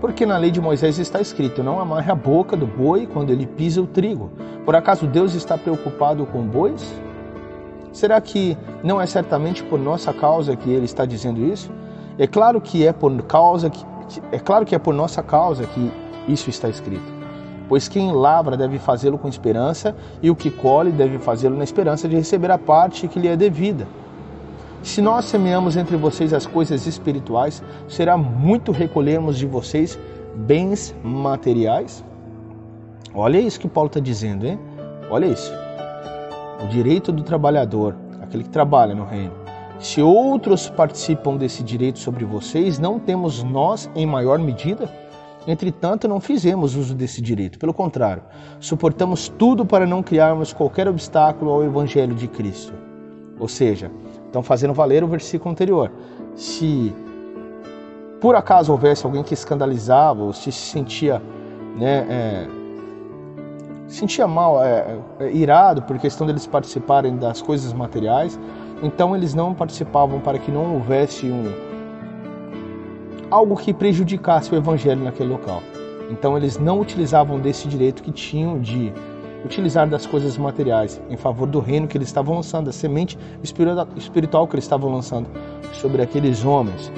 Porque 0.00 0.24
na 0.24 0.38
lei 0.38 0.50
de 0.50 0.62
Moisés 0.62 0.98
está 0.98 1.20
escrito: 1.20 1.62
Não 1.62 1.78
amarre 1.78 2.10
a 2.10 2.14
boca 2.14 2.56
do 2.56 2.66
boi 2.66 3.06
quando 3.06 3.32
ele 3.32 3.46
pisa 3.46 3.82
o 3.82 3.86
trigo. 3.86 4.30
Por 4.64 4.74
acaso 4.74 5.06
Deus 5.06 5.34
está 5.34 5.58
preocupado 5.58 6.24
com 6.24 6.40
bois? 6.40 6.90
Será 7.92 8.18
que 8.18 8.56
não 8.82 8.98
é 8.98 9.04
certamente 9.04 9.62
por 9.62 9.78
nossa 9.78 10.10
causa 10.14 10.56
que 10.56 10.70
ele 10.70 10.86
está 10.86 11.04
dizendo 11.04 11.38
isso? 11.38 11.70
É 12.18 12.26
claro 12.26 12.62
que 12.62 12.86
é 12.86 12.94
por 12.94 13.14
causa 13.24 13.68
que 13.68 13.84
é 14.32 14.38
claro 14.38 14.64
que 14.64 14.74
é 14.74 14.78
por 14.78 14.94
nossa 14.94 15.22
causa 15.22 15.66
que 15.66 15.92
isso 16.26 16.48
está 16.48 16.70
escrito 16.70 17.21
pois 17.72 17.88
quem 17.88 18.12
lavra 18.12 18.54
deve 18.54 18.78
fazê-lo 18.78 19.16
com 19.16 19.26
esperança, 19.26 19.96
e 20.22 20.30
o 20.30 20.36
que 20.36 20.50
colhe 20.50 20.92
deve 20.92 21.18
fazê-lo 21.18 21.56
na 21.56 21.64
esperança 21.64 22.06
de 22.06 22.14
receber 22.14 22.50
a 22.50 22.58
parte 22.58 23.08
que 23.08 23.18
lhe 23.18 23.26
é 23.26 23.34
devida. 23.34 23.88
Se 24.82 25.00
nós 25.00 25.24
semeamos 25.24 25.74
entre 25.74 25.96
vocês 25.96 26.34
as 26.34 26.44
coisas 26.44 26.86
espirituais, 26.86 27.62
será 27.88 28.14
muito 28.14 28.72
recolhermos 28.72 29.38
de 29.38 29.46
vocês 29.46 29.98
bens 30.36 30.94
materiais? 31.02 32.04
Olha 33.14 33.40
isso 33.40 33.58
que 33.58 33.66
Paulo 33.66 33.86
está 33.86 34.00
dizendo, 34.00 34.46
hein? 34.46 34.58
Olha 35.08 35.24
isso. 35.24 35.50
O 36.62 36.68
direito 36.68 37.10
do 37.10 37.22
trabalhador, 37.22 37.96
aquele 38.20 38.42
que 38.42 38.50
trabalha 38.50 38.94
no 38.94 39.06
reino. 39.06 39.32
Se 39.78 40.02
outros 40.02 40.68
participam 40.68 41.38
desse 41.38 41.62
direito 41.62 41.98
sobre 41.98 42.26
vocês, 42.26 42.78
não 42.78 42.98
temos 42.98 43.42
nós 43.42 43.90
em 43.96 44.04
maior 44.04 44.38
medida? 44.38 45.00
Entretanto, 45.46 46.06
não 46.06 46.20
fizemos 46.20 46.76
uso 46.76 46.94
desse 46.94 47.20
direito. 47.20 47.58
Pelo 47.58 47.74
contrário, 47.74 48.22
suportamos 48.60 49.28
tudo 49.28 49.66
para 49.66 49.86
não 49.86 50.02
criarmos 50.02 50.52
qualquer 50.52 50.86
obstáculo 50.88 51.50
ao 51.50 51.64
Evangelho 51.64 52.14
de 52.14 52.28
Cristo. 52.28 52.72
Ou 53.38 53.48
seja, 53.48 53.90
estão 54.26 54.42
fazendo 54.42 54.72
valer 54.72 55.02
o 55.02 55.08
versículo 55.08 55.50
anterior. 55.50 55.90
Se 56.36 56.94
por 58.20 58.36
acaso 58.36 58.70
houvesse 58.70 59.04
alguém 59.04 59.24
que 59.24 59.34
escandalizava 59.34 60.22
ou 60.22 60.32
se 60.32 60.52
sentia, 60.52 61.20
né, 61.76 62.06
é, 62.08 62.48
sentia 63.88 64.28
mal, 64.28 64.62
é, 64.62 64.96
é, 65.18 65.32
irado 65.32 65.82
por 65.82 65.98
questão 65.98 66.24
deles 66.24 66.46
participarem 66.46 67.16
das 67.16 67.42
coisas 67.42 67.72
materiais, 67.72 68.38
então 68.80 69.16
eles 69.16 69.34
não 69.34 69.52
participavam 69.52 70.20
para 70.20 70.38
que 70.38 70.52
não 70.52 70.74
houvesse 70.74 71.26
um 71.26 71.71
algo 73.32 73.56
que 73.56 73.72
prejudicasse 73.72 74.52
o 74.52 74.56
evangelho 74.56 75.02
naquele 75.02 75.30
local. 75.30 75.62
Então 76.10 76.36
eles 76.36 76.58
não 76.58 76.78
utilizavam 76.78 77.40
desse 77.40 77.66
direito 77.66 78.02
que 78.02 78.12
tinham 78.12 78.60
de 78.60 78.92
utilizar 79.42 79.88
das 79.88 80.04
coisas 80.04 80.36
materiais 80.36 81.00
em 81.08 81.16
favor 81.16 81.48
do 81.48 81.58
reino 81.58 81.88
que 81.88 81.96
eles 81.96 82.08
estavam 82.08 82.34
lançando, 82.36 82.66
da 82.66 82.72
semente 82.72 83.18
espiritual 83.42 84.46
que 84.46 84.54
eles 84.54 84.64
estavam 84.64 84.92
lançando 84.92 85.30
sobre 85.72 86.02
aqueles 86.02 86.44
homens. 86.44 86.92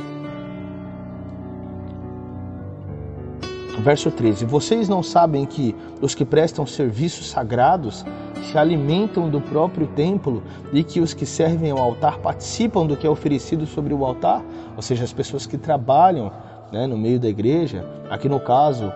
Verso 3.84 4.10
13: 4.10 4.46
Vocês 4.46 4.88
não 4.88 5.02
sabem 5.02 5.44
que 5.44 5.76
os 6.00 6.14
que 6.14 6.24
prestam 6.24 6.64
serviços 6.64 7.28
sagrados 7.28 8.02
se 8.50 8.56
alimentam 8.56 9.28
do 9.28 9.42
próprio 9.42 9.86
templo 9.88 10.42
e 10.72 10.82
que 10.82 11.00
os 11.00 11.12
que 11.12 11.26
servem 11.26 11.70
ao 11.70 11.78
altar 11.78 12.16
participam 12.16 12.86
do 12.86 12.96
que 12.96 13.06
é 13.06 13.10
oferecido 13.10 13.66
sobre 13.66 13.92
o 13.92 14.06
altar, 14.06 14.42
ou 14.74 14.80
seja, 14.80 15.04
as 15.04 15.12
pessoas 15.12 15.44
que 15.44 15.58
trabalham 15.58 16.32
né, 16.72 16.86
no 16.86 16.96
meio 16.96 17.20
da 17.20 17.28
igreja, 17.28 17.84
aqui 18.08 18.26
no 18.26 18.40
caso, 18.40 18.90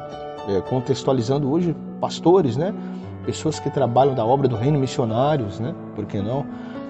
é, 0.49 0.63
contextualizando 0.63 1.51
hoje, 1.51 1.77
pastores, 2.01 2.57
né, 2.57 2.75
pessoas 3.27 3.61
que 3.61 3.69
trabalham 3.69 4.15
da 4.15 4.25
obra 4.25 4.49
do 4.49 4.57
reino, 4.57 4.79
missionários, 4.79 5.61
né, 5.61 5.75
por 5.95 6.07
que 6.07 6.23
não? 6.23 6.47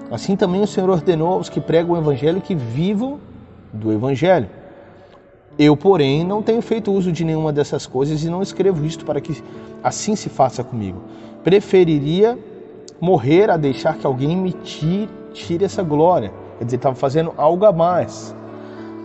Assim 0.09 0.37
também 0.37 0.61
o 0.61 0.67
Senhor 0.67 0.89
ordenou 0.89 1.33
aos 1.33 1.49
que 1.49 1.59
pregam 1.59 1.95
o 1.95 1.97
evangelho 1.97 2.39
que 2.39 2.55
vivam 2.55 3.19
do 3.73 3.91
evangelho. 3.91 4.47
Eu, 5.59 5.75
porém, 5.75 6.23
não 6.23 6.41
tenho 6.41 6.61
feito 6.61 6.89
uso 6.89 7.11
de 7.11 7.25
nenhuma 7.25 7.51
dessas 7.51 7.85
coisas 7.85 8.23
e 8.23 8.29
não 8.29 8.41
escrevo 8.41 8.85
isto 8.85 9.03
para 9.03 9.19
que 9.19 9.43
assim 9.83 10.15
se 10.15 10.29
faça 10.29 10.63
comigo. 10.63 11.01
Preferiria 11.43 12.39
morrer 13.01 13.49
a 13.49 13.57
deixar 13.57 13.97
que 13.97 14.07
alguém 14.07 14.37
me 14.37 14.53
tire, 14.53 15.09
tire 15.33 15.65
essa 15.65 15.83
glória. 15.83 16.31
Quer 16.57 16.63
dizer, 16.63 16.77
estava 16.77 16.95
fazendo 16.95 17.33
algo 17.35 17.65
a 17.65 17.73
mais. 17.73 18.33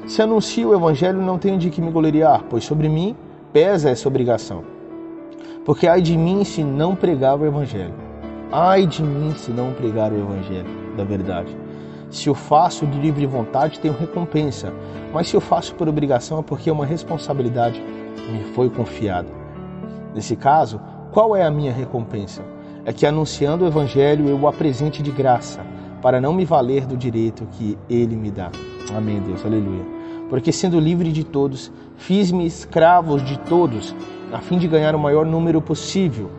Se 0.07 0.23
anuncio 0.23 0.69
o 0.69 0.75
evangelho, 0.75 1.21
não 1.21 1.39
tenho 1.39 1.59
de 1.59 1.71
que 1.71 1.83
me 1.83 1.91
gloriar, 1.91 2.45
pois 2.49 2.63
sobre 2.63 2.89
mim 2.89 3.17
pesa 3.53 3.91
essa 3.91 4.07
obrigação. 4.07 4.63
Porque 5.65 5.89
ai 5.89 6.01
de 6.01 6.17
mim 6.17 6.45
se 6.45 6.63
não 6.63 6.95
pregar 6.95 7.37
o 7.37 7.45
evangelho. 7.45 7.95
Ai 8.53 8.87
de 8.87 9.03
mim 9.03 9.35
se 9.35 9.51
não 9.51 9.73
pregar 9.73 10.13
o 10.13 10.19
evangelho 10.19 10.69
da 10.97 11.03
verdade. 11.03 11.64
Se 12.15 12.29
eu 12.29 12.35
faço 12.35 12.87
de 12.87 12.97
livre 12.97 13.27
vontade, 13.27 13.81
tenho 13.81 13.93
recompensa. 13.93 14.73
Mas 15.13 15.29
se 15.29 15.35
eu 15.35 15.41
faço 15.41 15.75
por 15.75 15.89
obrigação, 15.89 16.39
é 16.39 16.43
porque 16.43 16.71
uma 16.71 16.87
responsabilidade 16.87 17.83
me 18.31 18.45
foi 18.55 18.71
confiada. 18.71 19.27
Nesse 20.15 20.37
caso, 20.37 20.81
qual 21.11 21.35
é 21.35 21.43
a 21.43 21.51
minha 21.51 21.73
recompensa? 21.73 22.43
É 22.85 22.93
que 22.93 23.05
anunciando 23.05 23.65
o 23.65 23.67
Evangelho 23.67 24.29
eu 24.29 24.39
o 24.39 24.47
apresente 24.47 25.03
de 25.03 25.11
graça, 25.11 25.67
para 26.01 26.21
não 26.21 26.33
me 26.33 26.45
valer 26.45 26.87
do 26.87 26.97
direito 26.97 27.49
que 27.51 27.77
ele 27.91 28.15
me 28.15 28.31
dá. 28.31 28.53
Amém, 28.97 29.21
Deus, 29.21 29.45
aleluia. 29.45 29.85
Porque 30.31 30.53
sendo 30.53 30.79
livre 30.79 31.11
de 31.11 31.25
todos, 31.25 31.73
fiz-me 31.97 32.47
escravos 32.47 33.25
de 33.25 33.37
todos, 33.41 33.93
a 34.33 34.39
fim 34.39 34.57
de 34.57 34.69
ganhar 34.69 34.95
o 34.95 35.01
maior 35.01 35.27
número 35.27 35.61
possível. 35.61 36.31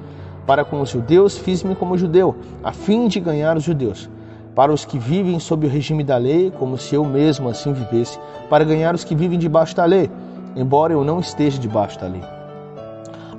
Para 0.47 0.63
com 0.63 0.79
os 0.79 0.89
judeus, 0.89 1.37
fiz-me 1.37 1.75
como 1.75 1.97
judeu, 1.97 2.33
a 2.63 2.71
fim 2.71 3.09
de 3.09 3.19
ganhar 3.19 3.57
os 3.57 3.63
judeus. 3.63 4.09
Para 4.55 4.73
os 4.73 4.85
que 4.85 4.97
vivem 4.97 5.37
sob 5.39 5.67
o 5.67 5.69
regime 5.69 6.03
da 6.03 6.17
lei, 6.17 6.51
como 6.57 6.77
se 6.77 6.95
eu 6.95 7.03
mesmo 7.03 7.49
assim 7.49 7.73
vivesse, 7.73 8.17
para 8.49 8.63
ganhar 8.63 8.95
os 8.95 9.03
que 9.03 9.13
vivem 9.13 9.37
debaixo 9.37 9.75
da 9.75 9.85
lei, 9.85 10.09
embora 10.55 10.93
eu 10.93 11.03
não 11.03 11.19
esteja 11.19 11.59
debaixo 11.59 11.99
da 11.99 12.07
lei. 12.07 12.23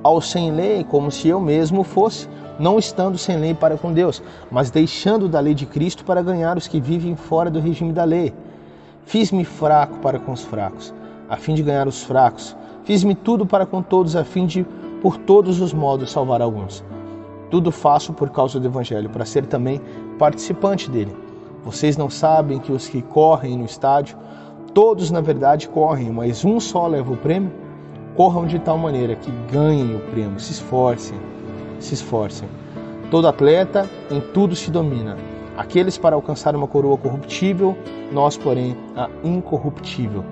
Ao 0.02 0.20
sem 0.20 0.52
lei, 0.52 0.84
como 0.84 1.10
se 1.10 1.26
eu 1.26 1.40
mesmo 1.40 1.82
fosse, 1.82 2.28
não 2.58 2.78
estando 2.78 3.16
sem 3.16 3.38
lei 3.38 3.54
para 3.54 3.76
com 3.76 3.92
Deus, 3.92 4.22
mas 4.50 4.70
deixando 4.70 5.28
da 5.28 5.40
lei 5.40 5.54
de 5.54 5.66
Cristo 5.66 6.04
para 6.04 6.22
ganhar 6.22 6.56
os 6.56 6.68
que 6.68 6.80
vivem 6.80 7.16
fora 7.16 7.50
do 7.50 7.60
regime 7.60 7.92
da 7.92 8.04
lei 8.04 8.32
Fiz-me 9.06 9.44
fraco 9.44 9.98
para 10.00 10.18
com 10.18 10.32
os 10.32 10.42
fracos, 10.42 10.92
a 11.28 11.36
fim 11.36 11.54
de 11.54 11.62
ganhar 11.62 11.86
os 11.86 12.02
fracos. 12.02 12.56
Fiz-me 12.82 13.14
tudo 13.14 13.46
para 13.46 13.64
com 13.64 13.80
todos, 13.80 14.16
a 14.16 14.24
fim 14.24 14.46
de, 14.46 14.66
por 15.00 15.16
todos 15.16 15.60
os 15.60 15.72
modos, 15.72 16.10
salvar 16.10 16.42
alguns. 16.42 16.82
Tudo 17.50 17.70
faço 17.70 18.12
por 18.12 18.30
causa 18.30 18.58
do 18.58 18.66
Evangelho, 18.66 19.08
para 19.08 19.24
ser 19.24 19.46
também 19.46 19.80
participante 20.18 20.90
dele. 20.90 21.14
Vocês 21.64 21.96
não 21.96 22.10
sabem 22.10 22.58
que 22.58 22.72
os 22.72 22.88
que 22.88 23.02
correm 23.02 23.58
no 23.58 23.64
estádio, 23.64 24.16
todos 24.72 25.10
na 25.10 25.20
verdade 25.20 25.68
correm, 25.68 26.10
mas 26.10 26.44
um 26.44 26.60
só 26.60 26.86
leva 26.86 27.12
o 27.12 27.16
prêmio? 27.16 27.52
Corram 28.14 28.46
de 28.46 28.58
tal 28.58 28.78
maneira 28.78 29.14
que 29.14 29.30
ganhem 29.52 29.96
o 29.96 30.00
prêmio, 30.10 30.40
se 30.40 30.52
esforcem, 30.52 31.18
se 31.78 31.94
esforcem. 31.94 32.48
Todo 33.10 33.28
atleta 33.28 33.88
em 34.10 34.20
tudo 34.20 34.56
se 34.56 34.70
domina 34.70 35.16
aqueles 35.56 35.96
para 35.96 36.14
alcançar 36.14 36.54
uma 36.54 36.66
coroa 36.66 36.96
corruptível, 36.96 37.76
nós, 38.12 38.36
porém, 38.36 38.76
a 38.94 39.08
incorruptível. 39.24 40.24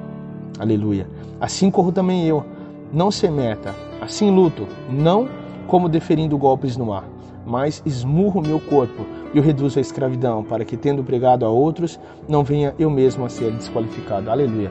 Aleluia. 0.59 1.09
Assim 1.41 1.71
corro 1.71 1.91
também 1.91 2.27
eu, 2.27 2.45
não 2.93 3.11
se 3.11 3.29
meta, 3.29 3.75
assim 4.01 4.31
luto, 4.31 4.69
não 4.89 5.29
como 5.75 5.89
deferindo 5.89 6.39
golpes 6.39 6.77
no 6.77 6.93
ar, 6.93 7.03
mas 7.45 7.83
esmurro 7.85 8.41
meu 8.41 8.61
corpo 8.61 9.05
e 9.35 9.41
o 9.41 9.43
reduzo 9.43 9.81
à 9.81 9.83
escravidão, 9.83 10.45
para 10.45 10.65
que, 10.65 10.77
tendo 10.77 11.03
pregado 11.03 11.45
a 11.45 11.49
outros, 11.49 11.99
não 12.29 12.45
venha 12.45 12.73
eu 12.79 12.89
mesmo 12.89 13.25
a 13.25 13.29
ser 13.29 13.51
desqualificado. 13.51 14.31
Aleluia. 14.31 14.71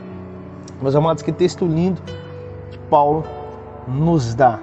Meus 0.81 0.95
amados, 0.95 1.21
que 1.21 1.33
texto 1.33 1.65
lindo 1.65 2.01
que 2.71 2.77
Paulo 2.89 3.25
nos 3.85 4.33
dá. 4.33 4.61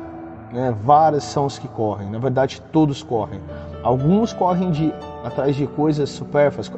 Né? 0.51 0.75
Vários 0.83 1.25
são 1.25 1.45
os 1.45 1.59
que 1.59 1.69
correm, 1.69 2.09
na 2.09 2.19
verdade, 2.19 2.63
todos 2.73 3.03
correm. 3.03 3.39
Alguns 3.83 4.33
correm 4.33 4.71
de 4.71 4.95
atrás 5.23 5.55
de 5.55 5.67
coisas 5.67 6.09
supérfluas, 6.09 6.73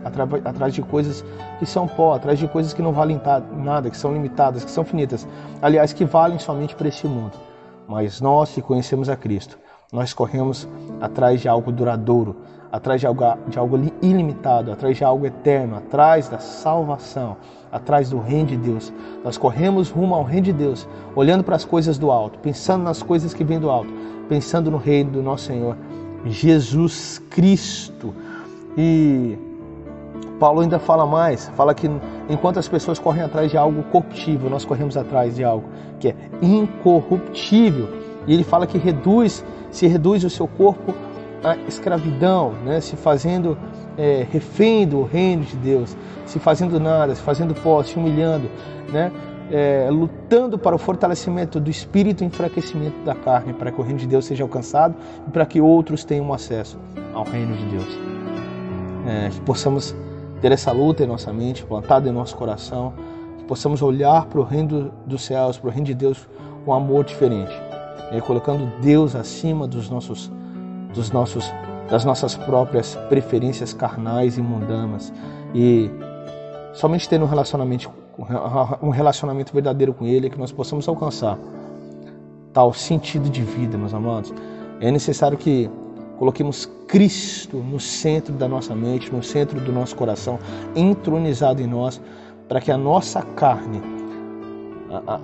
atrás 0.44 0.74
de 0.74 0.82
coisas 0.82 1.24
que 1.60 1.66
são 1.66 1.86
pó, 1.86 2.14
atrás 2.14 2.36
de 2.36 2.48
coisas 2.48 2.72
que 2.72 2.82
não 2.82 2.92
valem 2.92 3.20
nada, 3.58 3.88
que 3.88 3.96
são 3.96 4.12
limitadas, 4.12 4.64
que 4.64 4.72
são 4.72 4.82
finitas. 4.82 5.24
Aliás, 5.62 5.92
que 5.92 6.04
valem 6.04 6.40
somente 6.40 6.74
para 6.74 6.88
este 6.88 7.06
mundo. 7.06 7.51
Mas 7.88 8.20
nós 8.20 8.52
que 8.52 8.62
conhecemos 8.62 9.08
a 9.08 9.16
Cristo, 9.16 9.58
nós 9.92 10.14
corremos 10.14 10.68
atrás 11.00 11.40
de 11.40 11.48
algo 11.48 11.70
duradouro, 11.70 12.36
atrás 12.70 13.00
de 13.00 13.06
algo, 13.06 13.22
de 13.46 13.58
algo 13.58 13.78
ilimitado, 14.00 14.72
atrás 14.72 14.96
de 14.96 15.04
algo 15.04 15.26
eterno, 15.26 15.76
atrás 15.76 16.28
da 16.28 16.38
salvação, 16.38 17.36
atrás 17.70 18.10
do 18.10 18.18
reino 18.18 18.46
de 18.46 18.56
Deus. 18.56 18.92
Nós 19.22 19.36
corremos 19.36 19.90
rumo 19.90 20.14
ao 20.14 20.24
reino 20.24 20.46
de 20.46 20.52
Deus, 20.52 20.88
olhando 21.14 21.44
para 21.44 21.56
as 21.56 21.64
coisas 21.64 21.98
do 21.98 22.10
alto, 22.10 22.38
pensando 22.38 22.84
nas 22.84 23.02
coisas 23.02 23.34
que 23.34 23.44
vêm 23.44 23.60
do 23.60 23.68
alto, 23.68 23.92
pensando 24.28 24.70
no 24.70 24.78
reino 24.78 25.10
do 25.10 25.22
nosso 25.22 25.44
Senhor 25.44 25.76
Jesus 26.24 27.18
Cristo. 27.30 28.14
E 28.76 29.36
Paulo 30.42 30.60
ainda 30.60 30.80
fala 30.80 31.06
mais, 31.06 31.48
fala 31.50 31.72
que 31.72 31.88
enquanto 32.28 32.58
as 32.58 32.66
pessoas 32.66 32.98
correm 32.98 33.22
atrás 33.22 33.48
de 33.48 33.56
algo 33.56 33.80
corruptível, 33.84 34.50
nós 34.50 34.64
corremos 34.64 34.96
atrás 34.96 35.36
de 35.36 35.44
algo 35.44 35.68
que 36.00 36.08
é 36.08 36.16
incorruptível. 36.42 37.88
E 38.26 38.34
ele 38.34 38.42
fala 38.42 38.66
que 38.66 38.76
reduz, 38.76 39.44
se 39.70 39.86
reduz 39.86 40.24
o 40.24 40.30
seu 40.30 40.48
corpo 40.48 40.92
à 41.44 41.54
escravidão, 41.68 42.54
né? 42.64 42.80
se 42.80 42.96
fazendo 42.96 43.56
é, 43.96 44.26
refém 44.32 44.84
do 44.84 45.04
reino 45.04 45.44
de 45.44 45.56
Deus, 45.58 45.96
se 46.26 46.40
fazendo 46.40 46.80
nada, 46.80 47.14
se 47.14 47.22
fazendo 47.22 47.54
pó, 47.54 47.80
se 47.84 47.96
humilhando, 47.96 48.50
né? 48.92 49.12
é, 49.48 49.86
lutando 49.92 50.58
para 50.58 50.74
o 50.74 50.78
fortalecimento 50.78 51.60
do 51.60 51.70
espírito 51.70 52.24
e 52.24 52.26
enfraquecimento 52.26 52.98
da 53.04 53.14
carne, 53.14 53.52
para 53.52 53.70
que 53.70 53.80
o 53.80 53.84
reino 53.84 54.00
de 54.00 54.08
Deus 54.08 54.24
seja 54.24 54.42
alcançado 54.42 54.96
e 55.24 55.30
para 55.30 55.46
que 55.46 55.60
outros 55.60 56.02
tenham 56.02 56.32
acesso 56.34 56.76
ao 57.14 57.22
reino 57.22 57.56
de 57.56 57.64
Deus. 57.66 57.98
É, 59.06 59.28
que 59.30 59.40
possamos 59.42 59.94
ter 60.42 60.50
essa 60.50 60.72
luta 60.72 61.04
em 61.04 61.06
nossa 61.06 61.32
mente, 61.32 61.64
plantada 61.64 62.08
em 62.08 62.12
nosso 62.12 62.36
coração, 62.36 62.92
que 63.38 63.44
possamos 63.44 63.80
olhar 63.80 64.26
para 64.26 64.40
o 64.40 64.42
reino 64.42 64.92
dos 65.06 65.22
céus, 65.24 65.56
para 65.56 65.68
o 65.68 65.70
reino 65.70 65.86
de 65.86 65.94
Deus 65.94 66.28
com 66.64 66.74
amor 66.74 67.04
diferente, 67.04 67.52
é, 68.10 68.20
colocando 68.20 68.70
Deus 68.80 69.14
acima 69.14 69.66
dos 69.66 69.88
nossos, 69.88 70.30
dos 70.92 71.12
nossos, 71.12 71.50
das 71.88 72.04
nossas 72.04 72.34
próprias 72.34 72.96
preferências 73.08 73.72
carnais 73.72 74.36
e 74.36 74.42
mundanas 74.42 75.12
e 75.54 75.88
somente 76.72 77.08
tendo 77.08 77.24
um 77.24 77.28
relacionamento 77.28 77.90
um 78.82 78.90
relacionamento 78.90 79.54
verdadeiro 79.54 79.94
com 79.94 80.06
Ele, 80.06 80.28
que 80.28 80.38
nós 80.38 80.52
possamos 80.52 80.86
alcançar 80.86 81.38
tal 82.52 82.70
sentido 82.72 83.30
de 83.30 83.42
vida, 83.42 83.78
meus 83.78 83.94
amados. 83.94 84.34
É 84.80 84.90
necessário 84.90 85.38
que 85.38 85.70
coloquemos 86.18 86.68
Cristo 86.86 87.56
no 87.56 87.80
centro 87.80 88.34
da 88.34 88.48
nossa 88.48 88.74
mente, 88.74 89.12
no 89.12 89.22
centro 89.22 89.60
do 89.60 89.72
nosso 89.72 89.96
coração, 89.96 90.38
entronizado 90.74 91.60
em 91.60 91.66
nós, 91.66 92.00
para 92.48 92.60
que 92.60 92.70
a 92.70 92.76
nossa 92.76 93.22
carne, 93.22 93.80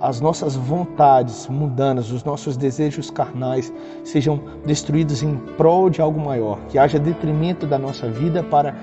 as 0.01 0.19
nossas 0.19 0.55
vontades 0.55 1.47
mundanas, 1.47 2.11
os 2.11 2.23
nossos 2.23 2.57
desejos 2.57 3.11
carnais 3.11 3.71
sejam 4.03 4.41
destruídos 4.65 5.21
em 5.21 5.35
prol 5.57 5.89
de 5.89 6.01
algo 6.01 6.19
maior, 6.19 6.57
que 6.69 6.79
haja 6.79 6.97
detrimento 6.97 7.67
da 7.67 7.77
nossa 7.77 8.09
vida 8.09 8.41
para 8.41 8.75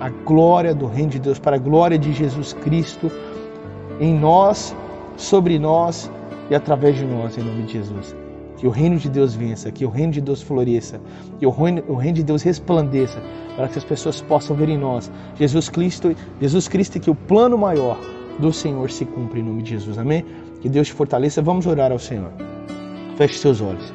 a 0.00 0.08
glória 0.08 0.74
do 0.74 0.86
Reino 0.86 1.10
de 1.10 1.20
Deus, 1.20 1.38
para 1.38 1.56
a 1.56 1.58
glória 1.58 1.98
de 1.98 2.12
Jesus 2.12 2.52
Cristo 2.52 3.10
em 4.00 4.12
nós, 4.12 4.74
sobre 5.16 5.58
nós 5.58 6.10
e 6.50 6.54
através 6.54 6.96
de 6.96 7.04
nós, 7.04 7.38
em 7.38 7.42
nome 7.42 7.62
de 7.62 7.74
Jesus. 7.74 8.23
Que 8.64 8.68
o 8.68 8.70
reino 8.70 8.96
de 8.96 9.10
Deus 9.10 9.34
vença, 9.34 9.70
que 9.70 9.84
o 9.84 9.90
reino 9.90 10.10
de 10.10 10.22
Deus 10.22 10.40
floresça, 10.40 10.98
que 11.38 11.44
o 11.44 11.50
reino, 11.50 11.84
o 11.86 11.96
reino 11.96 12.16
de 12.16 12.22
Deus 12.22 12.42
resplandeça, 12.42 13.22
para 13.54 13.68
que 13.68 13.76
as 13.76 13.84
pessoas 13.84 14.22
possam 14.22 14.56
ver 14.56 14.70
em 14.70 14.78
nós 14.78 15.12
Jesus 15.38 15.68
Cristo, 15.68 16.16
Jesus 16.40 16.66
Cristo 16.66 16.98
que 16.98 17.10
o 17.10 17.14
plano 17.14 17.58
maior 17.58 17.98
do 18.38 18.50
Senhor 18.54 18.90
se 18.90 19.04
cumpra 19.04 19.38
em 19.38 19.42
nome 19.42 19.62
de 19.62 19.68
Jesus. 19.72 19.98
Amém? 19.98 20.24
Que 20.62 20.70
Deus 20.70 20.86
te 20.86 20.94
fortaleça. 20.94 21.42
Vamos 21.42 21.66
orar 21.66 21.92
ao 21.92 21.98
Senhor. 21.98 22.30
Feche 23.18 23.36
seus 23.36 23.60
olhos. 23.60 23.92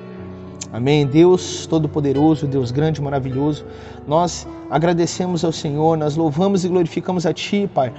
Amém. 0.71 1.07
Deus 1.07 1.65
Todo-Poderoso, 1.65 2.45
Deus 2.45 2.69
grande 2.69 3.01
maravilhoso, 3.01 3.65
nós 4.07 4.47
agradecemos 4.69 5.43
ao 5.43 5.51
Senhor, 5.51 5.97
nós 5.97 6.15
louvamos 6.15 6.63
e 6.63 6.67
glorificamos 6.67 7.25
a 7.25 7.33
Ti, 7.33 7.67
Pai 7.73 7.91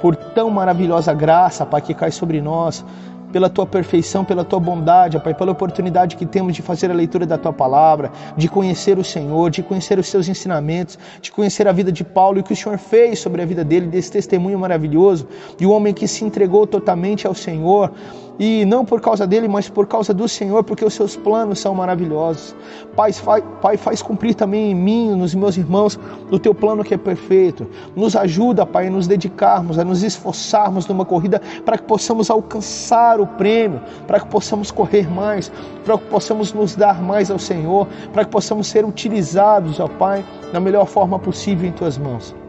por 0.00 0.14
tão 0.14 0.50
maravilhosa 0.50 1.12
graça, 1.14 1.64
Pai, 1.64 1.80
que 1.80 1.94
cai 1.94 2.10
sobre 2.10 2.40
nós, 2.40 2.84
pela 3.32 3.48
tua 3.48 3.66
perfeição, 3.66 4.24
pela 4.24 4.44
tua 4.44 4.60
bondade, 4.60 5.18
Pai, 5.20 5.34
pela 5.34 5.52
oportunidade 5.52 6.16
que 6.16 6.26
temos 6.26 6.54
de 6.54 6.62
fazer 6.62 6.90
a 6.90 6.94
leitura 6.94 7.26
da 7.26 7.36
tua 7.36 7.52
palavra, 7.52 8.10
de 8.36 8.48
conhecer 8.48 8.98
o 8.98 9.04
Senhor, 9.04 9.50
de 9.50 9.62
conhecer 9.62 9.98
os 9.98 10.06
seus 10.08 10.28
ensinamentos, 10.28 10.98
de 11.20 11.30
conhecer 11.32 11.66
a 11.68 11.72
vida 11.72 11.90
de 11.90 12.04
Paulo 12.04 12.38
e 12.38 12.40
o 12.40 12.44
que 12.44 12.52
o 12.52 12.56
Senhor 12.56 12.78
fez 12.78 13.18
sobre 13.18 13.42
a 13.42 13.46
vida 13.46 13.64
dele, 13.64 13.86
desse 13.86 14.10
testemunho 14.10 14.58
maravilhoso, 14.58 15.28
de 15.56 15.66
um 15.66 15.72
homem 15.72 15.92
que 15.92 16.06
se 16.06 16.24
entregou 16.24 16.66
totalmente 16.66 17.26
ao 17.26 17.34
Senhor, 17.34 17.92
e 18.38 18.64
não 18.64 18.84
por 18.84 19.00
causa 19.00 19.26
dele, 19.26 19.48
mas 19.48 19.68
por 19.68 19.86
causa 19.86 20.12
do 20.12 20.28
Senhor, 20.28 20.62
porque 20.62 20.84
os 20.84 20.94
seus 20.94 21.16
planos 21.16 21.58
são 21.58 21.74
maravilhosos. 21.74 22.54
Pai, 22.94 23.12
faz, 23.12 23.42
Pai, 23.60 23.76
faz 23.76 24.02
cumprir 24.02 24.34
também 24.34 24.70
em 24.70 24.74
mim, 24.74 25.10
nos 25.10 25.34
meus 25.34 25.56
irmãos, 25.56 25.98
o 26.30 26.38
teu 26.38 26.54
plano 26.54 26.84
que 26.84 26.94
é 26.94 26.96
perfeito. 26.98 27.66
Nos 27.94 28.14
ajuda, 28.16 28.66
Pai, 28.66 28.88
a 28.88 28.90
nos 28.90 29.06
dedicarmos, 29.06 29.78
a 29.78 29.84
nos 29.84 30.02
esforçarmos 30.02 30.86
numa 30.86 31.04
corrida 31.04 31.40
para 31.64 31.78
que 31.78 31.84
possamos 31.84 32.30
alcançar 32.30 33.20
o 33.20 33.26
prêmio, 33.26 33.80
para 34.06 34.20
que 34.20 34.26
possamos 34.26 34.70
correr 34.70 35.10
mais, 35.10 35.50
para 35.84 35.98
que 35.98 36.04
possamos 36.04 36.52
nos 36.52 36.74
dar 36.76 37.02
mais 37.02 37.30
ao 37.30 37.38
Senhor, 37.38 37.86
para 38.12 38.24
que 38.24 38.30
possamos 38.30 38.66
ser 38.66 38.84
utilizados, 38.84 39.80
ó 39.80 39.88
Pai, 39.88 40.24
da 40.52 40.60
melhor 40.60 40.86
forma 40.86 41.18
possível 41.18 41.68
em 41.68 41.72
tuas 41.72 41.96
mãos. 41.96 42.45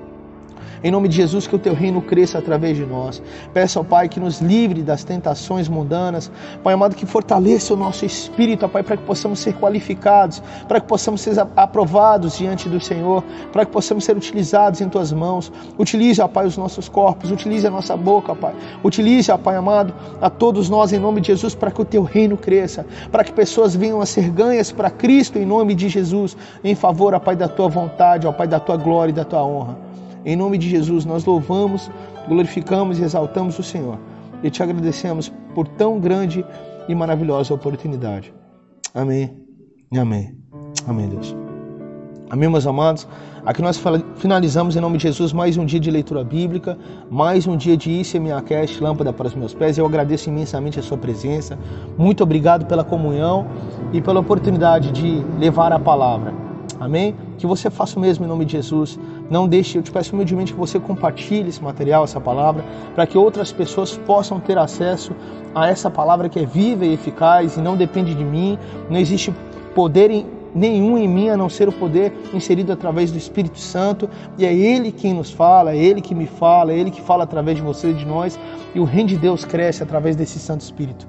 Em 0.83 0.91
nome 0.91 1.07
de 1.07 1.15
Jesus, 1.15 1.47
que 1.47 1.55
o 1.55 1.59
teu 1.59 1.73
reino 1.73 2.01
cresça 2.01 2.37
através 2.37 2.77
de 2.77 2.85
nós. 2.85 3.21
Peço 3.53 3.79
ao 3.79 3.85
Pai 3.85 4.07
que 4.07 4.19
nos 4.19 4.39
livre 4.39 4.83
das 4.83 5.03
tentações 5.03 5.67
mundanas. 5.67 6.31
Pai 6.63 6.73
amado, 6.73 6.95
que 6.95 7.05
fortaleça 7.05 7.73
o 7.73 7.77
nosso 7.77 8.05
espírito, 8.05 8.67
Pai, 8.69 8.83
para 8.83 8.97
que 8.97 9.03
possamos 9.03 9.39
ser 9.39 9.53
qualificados, 9.55 10.41
para 10.67 10.79
que 10.79 10.87
possamos 10.87 11.21
ser 11.21 11.35
aprovados 11.55 12.37
diante 12.37 12.69
do 12.69 12.79
Senhor, 12.79 13.23
para 13.51 13.65
que 13.65 13.71
possamos 13.71 14.03
ser 14.03 14.15
utilizados 14.15 14.81
em 14.81 14.89
tuas 14.89 15.11
mãos. 15.11 15.51
Utilize, 15.77 16.21
ó 16.21 16.27
Pai, 16.27 16.45
os 16.45 16.57
nossos 16.57 16.87
corpos, 16.87 17.31
utilize 17.31 17.65
a 17.65 17.71
nossa 17.71 17.97
boca, 17.97 18.35
Pai. 18.35 18.53
Utilize, 18.83 19.31
ó 19.31 19.37
Pai 19.37 19.55
amado, 19.55 19.93
a 20.21 20.29
todos 20.29 20.69
nós 20.69 20.93
em 20.93 20.99
nome 20.99 21.21
de 21.21 21.27
Jesus, 21.27 21.55
para 21.55 21.71
que 21.71 21.81
o 21.81 21.85
teu 21.85 22.03
reino 22.03 22.37
cresça, 22.37 22.85
para 23.11 23.23
que 23.23 23.31
pessoas 23.31 23.75
venham 23.75 24.01
a 24.01 24.05
ser 24.05 24.29
ganhas 24.29 24.71
para 24.71 24.89
Cristo 24.89 25.39
em 25.39 25.45
nome 25.45 25.73
de 25.73 25.89
Jesus, 25.89 26.37
em 26.63 26.75
favor, 26.75 27.13
ó 27.13 27.19
Pai, 27.19 27.35
da 27.35 27.47
tua 27.47 27.67
vontade, 27.67 28.27
ó 28.27 28.31
Pai, 28.31 28.47
da 28.47 28.59
tua 28.59 28.77
glória 28.77 29.11
e 29.11 29.15
da 29.15 29.23
tua 29.23 29.43
honra. 29.43 29.86
Em 30.27 30.35
nome 30.35 30.57
de 30.57 30.69
Jesus, 30.69 31.05
nós 31.05 31.23
louvamos, 31.23 31.89
glorificamos 32.27 32.99
e 32.99 33.03
exaltamos 33.03 33.57
o 33.59 33.63
Senhor. 33.63 33.97
e 34.43 34.51
te 34.51 34.61
agradecemos 34.61 35.31
por 35.55 35.67
tão 35.67 35.99
grande 35.99 36.45
e 36.87 36.93
maravilhosa 36.93 37.53
oportunidade. 37.53 38.31
Amém. 38.93 39.35
Amém. 39.97 40.37
Amém, 40.85 41.07
Deus. 41.07 41.35
Amém, 42.29 42.49
meus 42.49 42.67
amados. 42.67 43.07
Aqui 43.45 43.61
nós 43.61 43.81
finalizamos 44.17 44.75
em 44.75 44.81
nome 44.81 44.97
de 44.97 45.03
Jesus 45.03 45.31
mais 45.31 45.55
um 45.55 45.65
dia 45.65 45.79
de 45.79 45.89
leitura 45.89 46.25
bíblica, 46.25 46.77
mais 47.09 47.47
um 47.47 47.55
dia 47.55 47.77
de 47.77 47.89
ICMAcast, 47.89 48.83
lâmpada 48.83 49.13
para 49.13 49.27
os 49.27 49.33
meus 49.33 49.53
pés. 49.53 49.77
Eu 49.77 49.85
agradeço 49.85 50.29
imensamente 50.29 50.77
a 50.77 50.83
sua 50.83 50.97
presença. 50.97 51.57
Muito 51.97 52.21
obrigado 52.21 52.65
pela 52.65 52.83
comunhão 52.83 53.47
e 53.93 54.01
pela 54.01 54.19
oportunidade 54.19 54.91
de 54.91 55.23
levar 55.39 55.71
a 55.71 55.79
palavra. 55.79 56.47
Amém? 56.79 57.15
Que 57.37 57.47
você 57.47 57.69
faça 57.69 57.97
o 57.97 58.01
mesmo 58.01 58.25
em 58.25 58.27
nome 58.27 58.45
de 58.45 58.51
Jesus. 58.53 58.99
Não 59.29 59.47
deixe, 59.47 59.77
eu 59.77 59.83
te 59.83 59.91
peço 59.91 60.13
humildemente 60.13 60.53
que 60.53 60.59
você 60.59 60.79
compartilhe 60.79 61.49
esse 61.49 61.61
material, 61.61 62.03
essa 62.03 62.19
palavra, 62.19 62.63
para 62.95 63.05
que 63.05 63.17
outras 63.17 63.51
pessoas 63.51 63.97
possam 63.97 64.39
ter 64.39 64.57
acesso 64.57 65.13
a 65.53 65.67
essa 65.67 65.89
palavra 65.89 66.29
que 66.29 66.39
é 66.39 66.45
viva 66.45 66.85
e 66.85 66.93
eficaz 66.93 67.57
e 67.57 67.61
não 67.61 67.75
depende 67.75 68.15
de 68.15 68.23
mim. 68.23 68.57
Não 68.89 68.97
existe 68.97 69.33
poder 69.75 70.11
em 70.11 70.25
nenhum 70.55 70.97
em 70.97 71.07
mim 71.07 71.29
a 71.29 71.37
não 71.37 71.49
ser 71.49 71.67
o 71.69 71.71
poder 71.71 72.13
inserido 72.33 72.71
através 72.71 73.11
do 73.11 73.17
Espírito 73.17 73.59
Santo, 73.59 74.09
e 74.37 74.45
é 74.45 74.53
Ele 74.53 74.91
quem 74.91 75.13
nos 75.13 75.31
fala, 75.31 75.73
é 75.73 75.77
Ele 75.77 76.01
que 76.01 76.15
me 76.15 76.25
fala, 76.25 76.73
é 76.73 76.77
Ele 76.77 76.89
que 76.89 77.01
fala 77.01 77.23
através 77.23 77.57
de 77.57 77.63
você 77.63 77.91
e 77.91 77.93
de 77.93 78.05
nós, 78.05 78.39
e 78.73 78.79
o 78.79 78.83
reino 78.83 79.09
de 79.09 79.17
Deus 79.17 79.45
cresce 79.45 79.83
através 79.83 80.15
desse 80.15 80.39
Santo 80.39 80.61
Espírito. 80.61 81.07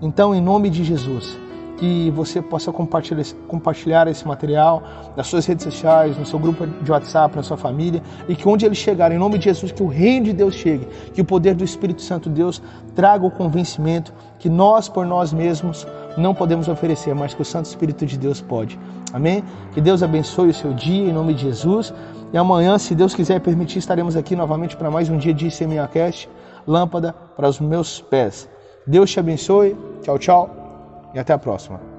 Então, 0.00 0.34
em 0.34 0.40
nome 0.40 0.70
de 0.70 0.84
Jesus, 0.84 1.38
que 1.76 2.10
você 2.10 2.40
possa 2.40 2.72
compartilhar, 2.72 3.24
compartilhar 3.48 4.08
esse 4.08 4.26
material 4.26 4.82
nas 5.16 5.26
suas 5.26 5.44
redes 5.46 5.64
sociais, 5.64 6.16
no 6.16 6.24
seu 6.24 6.38
grupo 6.38 6.66
de 6.66 6.90
WhatsApp, 6.90 7.34
na 7.36 7.42
sua 7.42 7.56
família, 7.56 8.02
e 8.28 8.36
que 8.36 8.48
onde 8.48 8.64
ele 8.64 8.74
chegar, 8.74 9.10
em 9.12 9.18
nome 9.18 9.38
de 9.38 9.44
Jesus, 9.44 9.72
que 9.72 9.82
o 9.82 9.86
reino 9.86 10.26
de 10.26 10.32
Deus 10.32 10.54
chegue, 10.54 10.86
que 11.12 11.20
o 11.20 11.24
poder 11.24 11.54
do 11.54 11.64
Espírito 11.64 12.02
Santo 12.02 12.28
Deus 12.28 12.62
traga 12.94 13.26
o 13.26 13.30
convencimento 13.30 14.12
que 14.38 14.48
nós 14.48 14.88
por 14.88 15.06
nós 15.06 15.32
mesmos 15.32 15.86
não 16.16 16.34
podemos 16.34 16.68
oferecer, 16.68 17.14
mas 17.14 17.34
que 17.34 17.42
o 17.42 17.44
Santo 17.44 17.66
Espírito 17.66 18.06
de 18.06 18.18
Deus 18.18 18.40
pode. 18.40 18.78
Amém? 19.12 19.42
Que 19.72 19.80
Deus 19.80 20.02
abençoe 20.02 20.50
o 20.50 20.54
seu 20.54 20.72
dia 20.72 21.08
em 21.08 21.12
nome 21.12 21.34
de 21.34 21.42
Jesus. 21.42 21.94
E 22.32 22.36
amanhã, 22.36 22.78
se 22.78 22.94
Deus 22.94 23.14
quiser 23.14 23.40
permitir, 23.40 23.78
estaremos 23.78 24.16
aqui 24.16 24.34
novamente 24.34 24.76
para 24.76 24.90
mais 24.90 25.08
um 25.08 25.16
dia 25.16 25.32
de 25.32 25.48
Cast, 25.92 26.28
lâmpada 26.66 27.14
para 27.36 27.48
os 27.48 27.60
meus 27.60 28.00
pés. 28.00 28.48
Deus 28.86 29.10
te 29.10 29.20
abençoe. 29.20 29.76
Tchau, 30.02 30.18
tchau. 30.18 30.63
E 31.14 31.18
até 31.18 31.32
a 31.32 31.38
próxima. 31.38 31.93